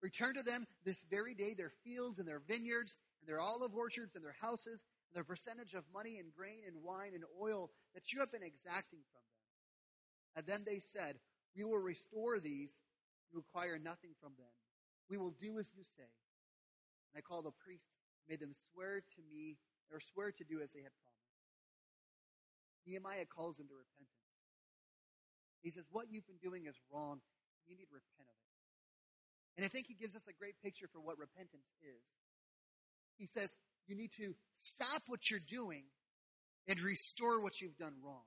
[0.00, 4.14] Return to them this very day their fields and their vineyards and their olive orchards
[4.14, 8.12] and their houses and their percentage of money and grain and wine and oil that
[8.12, 9.44] you have been exacting from them.
[10.36, 11.16] And then they said,
[11.56, 12.72] We will restore these
[13.32, 14.52] and require nothing from them.
[15.08, 16.10] We will do as you say.
[17.12, 17.88] And I called the priests,
[18.28, 19.56] made them swear to me,
[19.90, 21.16] or swear to do as they had promised.
[22.84, 24.25] Nehemiah calls them to repentance.
[25.62, 27.20] He says, What you've been doing is wrong.
[27.66, 28.54] You need to repent of it.
[29.56, 32.02] And I think he gives us a great picture for what repentance is.
[33.16, 33.50] He says,
[33.86, 35.84] You need to stop what you're doing
[36.68, 38.26] and restore what you've done wrong.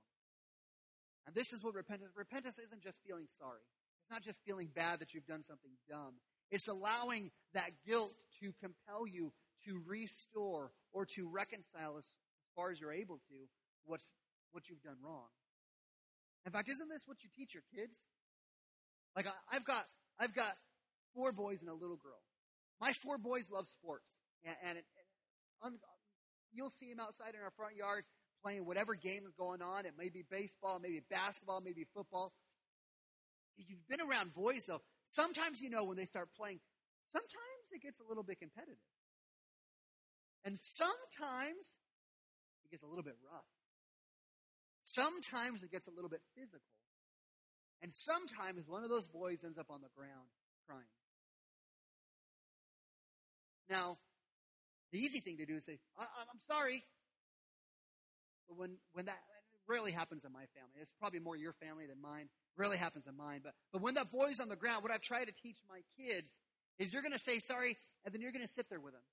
[1.27, 3.61] And this is what repentance, repentance isn't just feeling sorry.
[4.01, 6.17] It's not just feeling bad that you've done something dumb.
[6.49, 9.31] It's allowing that guilt to compel you
[9.67, 13.37] to restore or to reconcile as, as far as you're able to
[13.85, 14.03] what's,
[14.51, 15.27] what you've done wrong.
[16.45, 17.93] In fact, isn't this what you teach your kids?
[19.15, 19.85] Like I, I've got,
[20.19, 20.55] I've got
[21.13, 22.21] four boys and a little girl.
[22.79, 24.07] My four boys love sports,
[24.45, 24.85] and, and, it,
[25.63, 25.75] and
[26.53, 28.05] you'll see them outside in our front yard
[28.41, 29.85] playing whatever game is going on.
[29.85, 32.31] It may be baseball, maybe basketball, maybe football.
[33.57, 34.81] You've been around boys, though.
[35.09, 36.59] Sometimes you know when they start playing,
[37.11, 38.79] sometimes it gets a little bit competitive.
[40.45, 41.67] And sometimes
[42.63, 43.43] it gets a little bit rough.
[44.93, 46.73] Sometimes it gets a little bit physical.
[47.81, 50.29] And sometimes one of those boys ends up on the ground
[50.67, 50.83] crying.
[53.69, 53.97] Now,
[54.91, 56.83] The easy thing to do is say, I- I'm sorry.
[58.47, 59.19] But when, when that
[59.67, 62.27] rarely happens in my family, it's probably more your family than mine.
[62.57, 63.41] Rarely happens in mine.
[63.43, 66.27] But, but when that boy's on the ground, what I've tried to teach my kids
[66.79, 69.03] is you're going to say sorry, and then you're going to sit there with them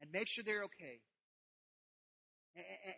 [0.00, 1.00] and make sure they're okay.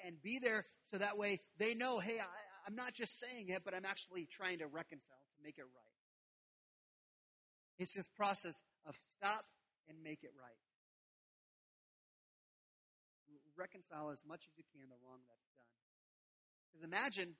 [0.06, 2.26] And, be there so that way they know, hey, I,
[2.66, 5.94] I'm not just saying it, but I'm actually trying to reconcile to make it right.
[7.78, 8.54] It's this process
[8.86, 9.44] of stop
[9.88, 10.58] and make it right.
[13.54, 15.74] Reconcile as much as you can the wrong that's done.
[16.66, 17.38] Because imagine,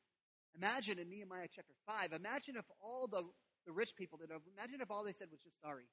[0.55, 3.27] imagine in Nehemiah chapter 5, imagine if all the,
[3.67, 5.91] the rich people did, imagine if all they said was just sorry.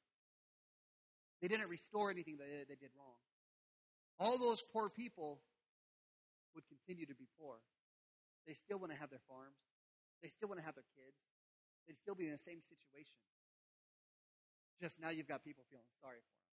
[1.42, 3.18] They didn't restore anything that they did wrong.
[4.20, 5.42] All those poor people
[6.56, 7.60] would continue to be poor.
[8.48, 9.60] They still want to have their farms.
[10.22, 11.18] They still want to have their kids.
[11.86, 13.22] They'd still be in the same situation.
[14.82, 16.50] Just now you've got people feeling sorry for them.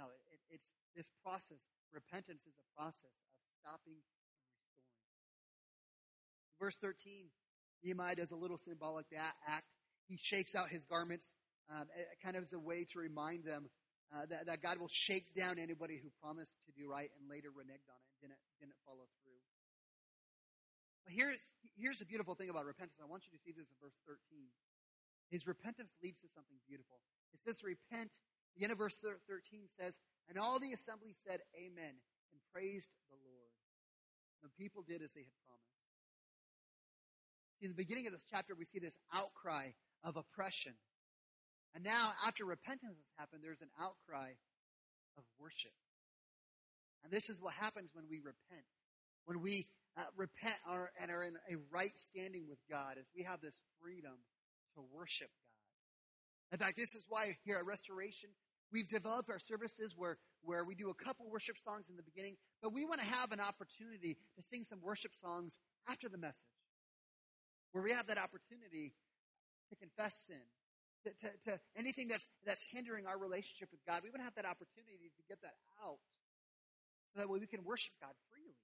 [0.00, 1.60] No, it, it's this process.
[1.92, 4.56] Repentance is a process of stopping and restoring.
[6.56, 7.28] Verse 13,
[7.84, 9.68] Nehemiah does a little symbolic act.
[10.08, 11.28] He shakes out his garments,
[11.68, 11.84] um,
[12.24, 13.68] kind of as a way to remind them
[14.12, 17.48] uh, that, that, God will shake down anybody who promised to do right and later
[17.48, 19.40] reneged on it and didn't, didn't follow through.
[21.08, 21.32] But here,
[21.74, 23.00] here's the beautiful thing about repentance.
[23.00, 24.20] I want you to see this in verse 13.
[25.32, 27.00] His repentance leads to something beautiful.
[27.32, 28.12] It says repent.
[28.54, 29.24] The end of verse 13
[29.80, 29.96] says,
[30.28, 33.52] And all the assembly said, Amen, and praised the Lord.
[34.44, 35.72] The people did as they had promised.
[37.64, 39.72] In the beginning of this chapter, we see this outcry
[40.04, 40.74] of oppression.
[41.74, 44.36] And now, after repentance has happened, there's an outcry
[45.16, 45.72] of worship.
[47.04, 48.68] And this is what happens when we repent.
[49.24, 49.66] When we
[49.96, 53.56] uh, repent are, and are in a right standing with God, as we have this
[53.80, 54.16] freedom
[54.76, 56.56] to worship God.
[56.56, 58.28] In fact, this is why here at Restoration,
[58.72, 62.36] we've developed our services where, where we do a couple worship songs in the beginning,
[62.60, 65.52] but we want to have an opportunity to sing some worship songs
[65.88, 66.52] after the message.
[67.72, 68.92] Where we have that opportunity
[69.70, 70.44] to confess sin,
[71.04, 74.46] to, to, to, anything that's, that's hindering our relationship with God, we would have that
[74.46, 76.02] opportunity to get that out
[77.12, 78.56] so that way we can worship God freely.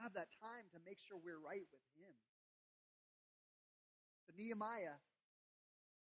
[0.00, 2.10] Have that time to make sure we're right with Him.
[4.26, 4.98] But Nehemiah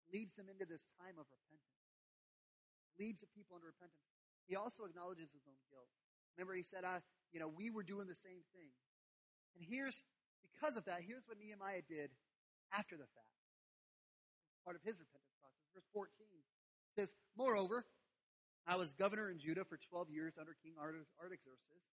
[0.09, 1.85] leads them into this time of repentance,
[2.97, 4.07] leads the people into repentance.
[4.49, 5.91] He also acknowledges his own guilt.
[6.35, 8.71] Remember, he said, uh, you know, we were doing the same thing.
[9.55, 9.95] And here's,
[10.43, 12.11] because of that, here's what Nehemiah did
[12.75, 13.40] after the fact
[14.65, 15.69] part of his repentance process.
[15.75, 16.11] Verse 14
[16.97, 17.87] says, Moreover,
[18.67, 21.85] I was governor in Judah for 12 years under King Artaxerxes,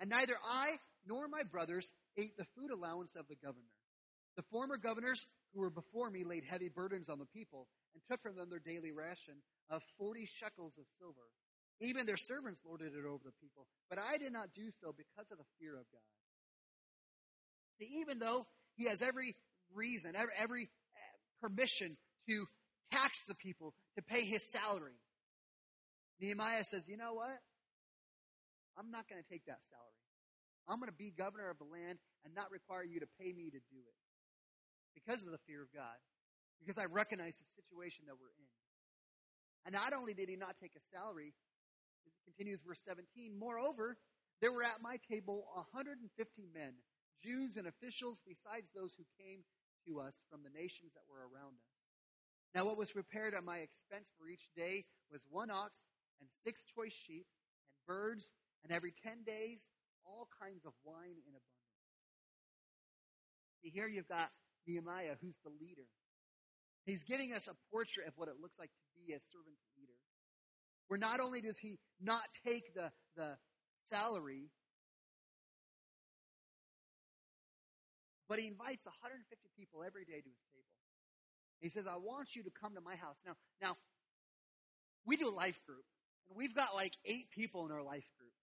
[0.00, 1.86] and neither I nor my brothers
[2.16, 3.74] ate the food allowance of the governor.
[4.36, 8.22] The former governors who were before me laid heavy burdens on the people and took
[8.22, 11.26] from them their daily ration of 40 shekels of silver.
[11.80, 15.30] Even their servants lorded it over the people, but I did not do so because
[15.30, 16.10] of the fear of God.
[17.78, 18.46] See, even though
[18.76, 19.36] he has every
[19.74, 20.68] reason, every, every
[21.40, 21.96] permission
[22.28, 22.46] to
[22.92, 24.98] tax the people, to pay his salary.
[26.20, 27.38] Nehemiah says, you know what?
[28.78, 30.02] I'm not going to take that salary.
[30.68, 33.50] I'm going to be governor of the land and not require you to pay me
[33.50, 33.96] to do it.
[34.94, 35.96] Because of the fear of God.
[36.60, 38.50] Because I recognize the situation that we're in.
[39.64, 41.32] And not only did he not take a salary,
[42.06, 43.96] it continues verse 17, moreover,
[44.40, 46.02] there were at my table 150
[46.54, 46.72] men,
[47.22, 49.42] Jews and officials, besides those who came
[49.88, 51.74] to us from the nations that were around us.
[52.54, 55.72] Now, what was prepared at my expense for each day was one ox
[56.20, 58.24] and six choice sheep and birds,
[58.64, 59.58] and every ten days,
[60.04, 61.80] all kinds of wine in abundance.
[63.62, 64.30] See, here you've got
[64.66, 65.88] Nehemiah, who's the leader.
[66.86, 69.98] He's giving us a portrait of what it looks like to be a servant leader.
[70.88, 73.36] Where not only does he not take the, the
[73.90, 74.48] salary,
[78.28, 79.24] But he invites 150
[79.56, 80.76] people every day to his table.
[81.64, 83.16] He says, I want you to come to my house.
[83.24, 83.74] Now, now,
[85.08, 85.82] we do a life group,
[86.28, 88.36] and we've got like eight people in our life group.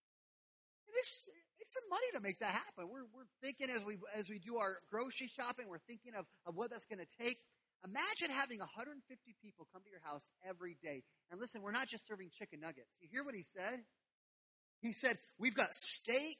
[0.89, 1.15] And it's,
[1.61, 2.89] it's some money to make that happen.
[2.89, 6.57] We're, we're thinking as we, as we do our grocery shopping, we're thinking of, of
[6.57, 7.37] what that's going to take.
[7.85, 9.05] Imagine having 150
[9.45, 11.05] people come to your house every day.
[11.29, 12.89] And listen, we're not just serving chicken nuggets.
[12.99, 13.85] You hear what he said?
[14.81, 15.69] He said, we've got
[16.01, 16.37] steak,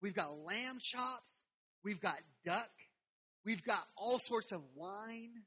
[0.00, 1.30] we've got lamb chops,
[1.86, 2.74] We've got duck.
[3.44, 5.46] We've got all sorts of wine.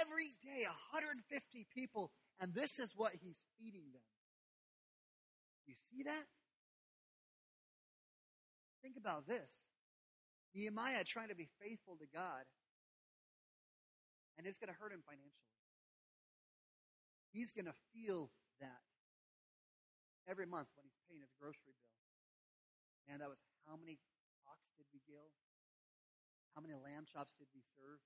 [0.00, 1.28] Every day, 150
[1.76, 2.10] people,
[2.40, 4.00] and this is what he's feeding them.
[5.66, 6.24] You see that?
[8.80, 9.44] Think about this.
[10.54, 12.48] Nehemiah trying to be faithful to God,
[14.38, 15.52] and it's going to hurt him financially.
[17.36, 18.30] He's going to feel
[18.64, 18.80] that
[20.24, 22.00] every month when he's paying his grocery bill.
[23.12, 23.36] And that was
[23.68, 24.00] how many
[24.50, 25.30] hawks did we kill?
[26.58, 28.02] How many lamb chops did we serve?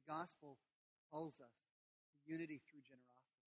[0.00, 0.56] The gospel
[1.12, 3.44] calls us to unity through generosity.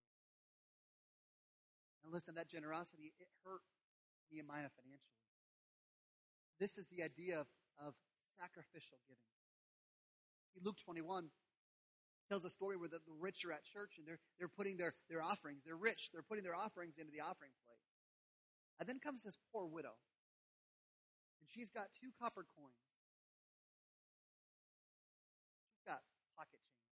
[2.05, 3.65] And listen, that generosity, it hurt
[4.29, 5.25] Nehemiah financially.
[6.61, 7.49] This is the idea of,
[7.81, 7.97] of
[8.37, 9.33] sacrificial giving.
[10.61, 11.33] Luke 21
[12.29, 14.93] tells a story where the, the rich are at church and they're, they're putting their,
[15.09, 15.65] their offerings.
[15.65, 16.13] They're rich.
[16.13, 17.81] They're putting their offerings into the offering plate.
[18.79, 19.97] And then comes this poor widow.
[21.45, 22.81] And she's got two copper coins.
[25.77, 26.01] She's got
[26.33, 26.89] pocket change.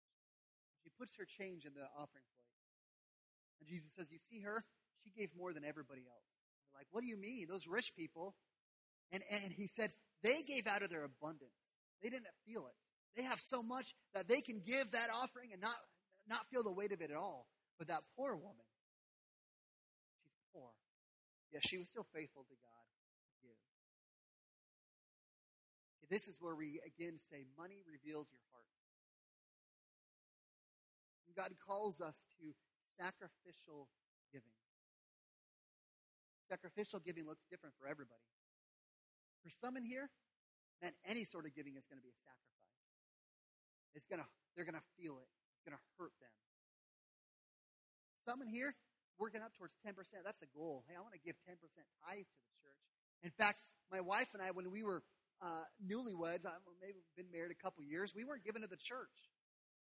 [0.81, 2.57] She puts her change in the offering plate.
[3.61, 4.65] And Jesus says, You see her?
[5.05, 6.25] She gave more than everybody else.
[6.65, 7.45] They're like, What do you mean?
[7.45, 8.33] Those rich people.
[9.13, 9.93] And, and he said,
[10.25, 11.53] They gave out of their abundance.
[12.01, 12.77] They didn't feel it.
[13.21, 13.85] They have so much
[14.17, 15.77] that they can give that offering and not,
[16.25, 17.45] not feel the weight of it at all.
[17.77, 18.65] But that poor woman,
[20.25, 20.73] she's poor.
[21.53, 22.78] Yet she was still faithful to God
[26.09, 28.73] This is where we again say money reveals your heart.
[31.29, 32.57] And God calls us to
[32.97, 33.93] sacrificial
[34.33, 34.57] giving.
[36.49, 38.25] Sacrificial giving looks different for everybody.
[39.45, 40.09] For some in here,
[40.81, 42.49] man, any sort of giving is going to be a sacrifice.
[43.93, 44.25] It's to,
[44.57, 45.29] they're going to feel it.
[45.29, 46.33] It's going to hurt them.
[48.25, 48.73] Some in here,
[49.21, 49.93] working up towards 10%.
[50.25, 50.85] That's the goal.
[50.89, 51.57] Hey, I want to give 10%
[52.05, 52.83] tithe to the church.
[53.25, 53.61] In fact,
[53.93, 55.03] my wife and I, when we were
[55.41, 59.15] uh, newlyweds, I maybe been married a couple years, we weren't given to the church.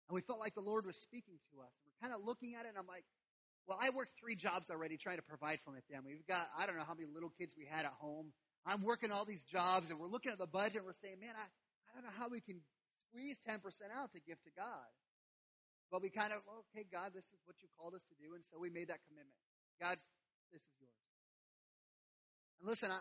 [0.08, 1.72] And we felt like the Lord was speaking to us.
[1.88, 3.08] We're kind of looking at it, and I'm like,
[3.68, 6.12] well, I work three jobs already trying to provide for my family.
[6.20, 8.36] We've got, I don't know how many little kids we had at home.
[8.68, 11.36] I'm working all these jobs, and we're looking at the budget, and we're saying, man,
[11.36, 12.60] I, I don't know how we can
[13.08, 13.64] squeeze 10%
[13.96, 14.91] out to give to God.
[15.91, 16.41] But we kind of,
[16.74, 18.34] okay, God, this is what you called us to do.
[18.34, 19.38] And so we made that commitment.
[19.80, 20.02] God,
[20.52, 21.06] this is yours.
[22.60, 23.00] And listen, I,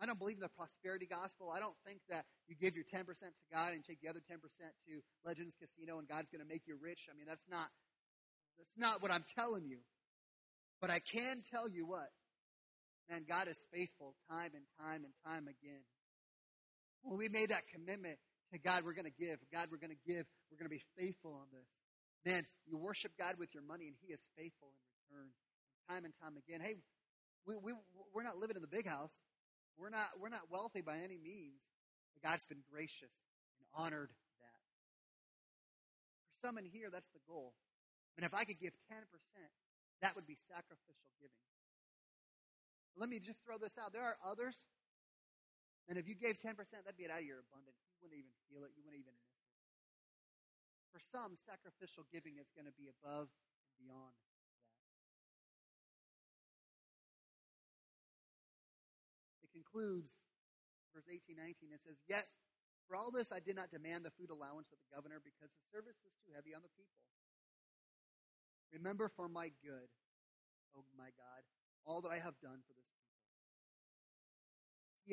[0.00, 1.52] I don't believe in the prosperity gospel.
[1.52, 4.40] I don't think that you give your 10% to God and take the other 10%
[4.40, 4.92] to
[5.28, 7.04] Legends Casino and God's going to make you rich.
[7.12, 7.68] I mean, that's not,
[8.56, 9.84] that's not what I'm telling you.
[10.80, 12.08] But I can tell you what.
[13.12, 15.84] Man, God is faithful time and time and time again.
[17.02, 18.16] When we made that commitment
[18.52, 19.36] to God, we're going to give.
[19.52, 20.24] God, we're going to give.
[20.48, 21.66] We're going to be faithful on this.
[22.24, 25.28] Man, you worship God with your money, and He is faithful in return,
[25.88, 26.60] time and time again.
[26.62, 26.76] Hey,
[27.46, 27.72] we, we,
[28.14, 29.10] we're not living in the big house.
[29.80, 31.64] We're not, we're not wealthy by any means.
[32.12, 33.16] But God's been gracious
[33.56, 34.12] and honored
[34.44, 34.60] that.
[36.28, 37.56] For some in here, that's the goal.
[38.20, 39.00] And if I could give 10%,
[40.04, 41.48] that would be sacrificial giving.
[42.92, 43.96] But let me just throw this out.
[43.96, 44.56] There are others,
[45.88, 47.80] and if you gave 10%, that'd be out of your abundance.
[47.96, 48.76] You wouldn't even feel it.
[48.76, 49.48] You wouldn't even miss it.
[50.92, 54.12] For some, sacrificial giving is going to be above and beyond
[59.70, 60.10] concludes,
[60.90, 62.26] verse 18, 19, it says, Yet
[62.90, 65.62] for all this I did not demand the food allowance of the governor because the
[65.70, 66.98] service was too heavy on the people.
[68.74, 69.86] Remember for my good,
[70.74, 71.42] oh my God,
[71.86, 73.14] all that I have done for this people.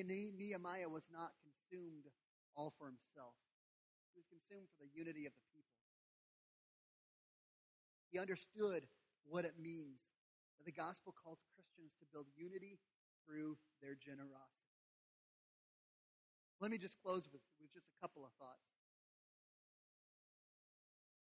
[0.09, 2.09] Nehemiah was not consumed
[2.57, 3.37] all for himself.
[4.13, 5.77] He was consumed for the unity of the people.
[8.09, 8.89] He understood
[9.25, 10.01] what it means
[10.57, 12.77] that the gospel calls Christians to build unity
[13.81, 14.67] their generosity.
[16.59, 18.65] Let me just close with, with just a couple of thoughts.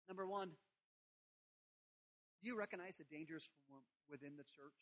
[0.08, 0.50] Number one,
[2.42, 3.78] do you recognize the dangers from
[4.10, 4.74] within the church?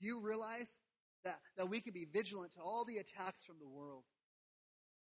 [0.00, 0.70] Do you realize
[1.24, 4.04] that, that we can be vigilant to all the attacks from the world?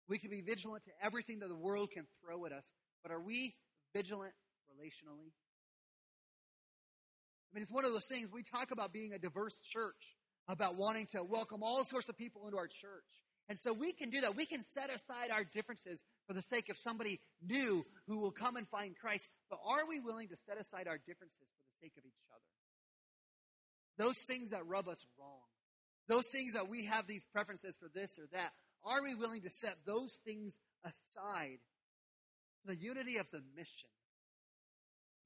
[0.08, 2.64] We can be vigilant to everything that the world can throw at us,
[3.04, 3.54] but are we
[3.94, 4.34] vigilant
[4.66, 5.30] relationally?
[7.50, 9.98] I mean, it's one of those things we talk about being a diverse church,
[10.48, 13.10] about wanting to welcome all sorts of people into our church.
[13.48, 14.36] And so we can do that.
[14.36, 15.98] We can set aside our differences
[16.28, 19.26] for the sake of somebody new who will come and find Christ.
[19.50, 24.06] But are we willing to set aside our differences for the sake of each other?
[24.06, 25.42] Those things that rub us wrong,
[26.08, 28.52] those things that we have these preferences for this or that,
[28.84, 31.58] are we willing to set those things aside
[32.62, 33.90] for the unity of the mission?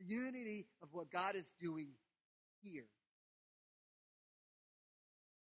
[0.00, 1.90] The unity of what God is doing
[2.64, 2.88] here.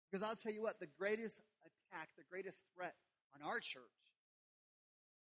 [0.08, 2.94] Because I'll tell you what, the greatest attack, the greatest threat
[3.36, 3.98] on our church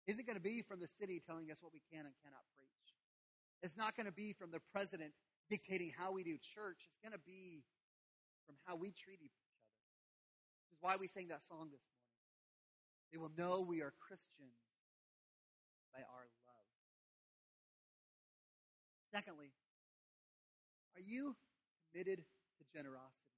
[0.10, 2.90] isn't going to be from the city telling us what we can and cannot preach.
[3.64, 5.16] It's not going to be from the president
[5.48, 6.84] dictating how we do church.
[6.92, 7.64] It's going to be
[8.44, 9.64] from how we treat each other.
[10.68, 12.12] This is why we sang that song this morning.
[13.16, 14.60] They will know we are Christians
[15.96, 16.68] by our love.
[19.16, 19.56] Secondly,
[21.00, 21.38] are you
[21.94, 22.26] committed
[22.58, 23.38] to generosity?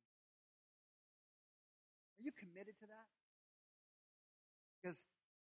[2.15, 3.11] Are you committed to that?
[4.79, 4.95] Because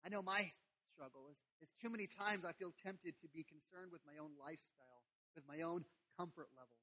[0.01, 0.49] I know my
[0.97, 4.33] struggle is, is too many times I feel tempted to be concerned with my own
[4.41, 5.05] lifestyle,
[5.37, 5.85] with my own
[6.17, 6.81] comfort level,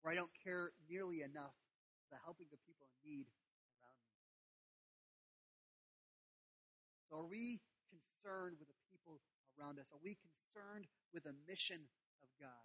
[0.00, 1.52] where I don't care nearly enough
[2.08, 3.28] about helping the people in need
[3.76, 4.16] around me.
[7.10, 7.60] So are we
[7.92, 9.20] concerned with the people
[9.60, 9.90] around us?
[9.92, 11.84] Are we concerned with the mission
[12.24, 12.64] of God?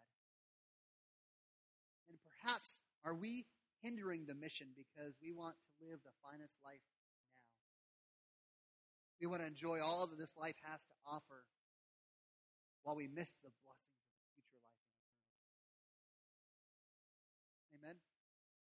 [2.09, 3.45] And perhaps are we
[3.81, 7.07] hindering the mission because we want to live the finest life now?
[9.21, 11.45] We want to enjoy all that this life has to offer
[12.83, 13.98] while we miss the blessings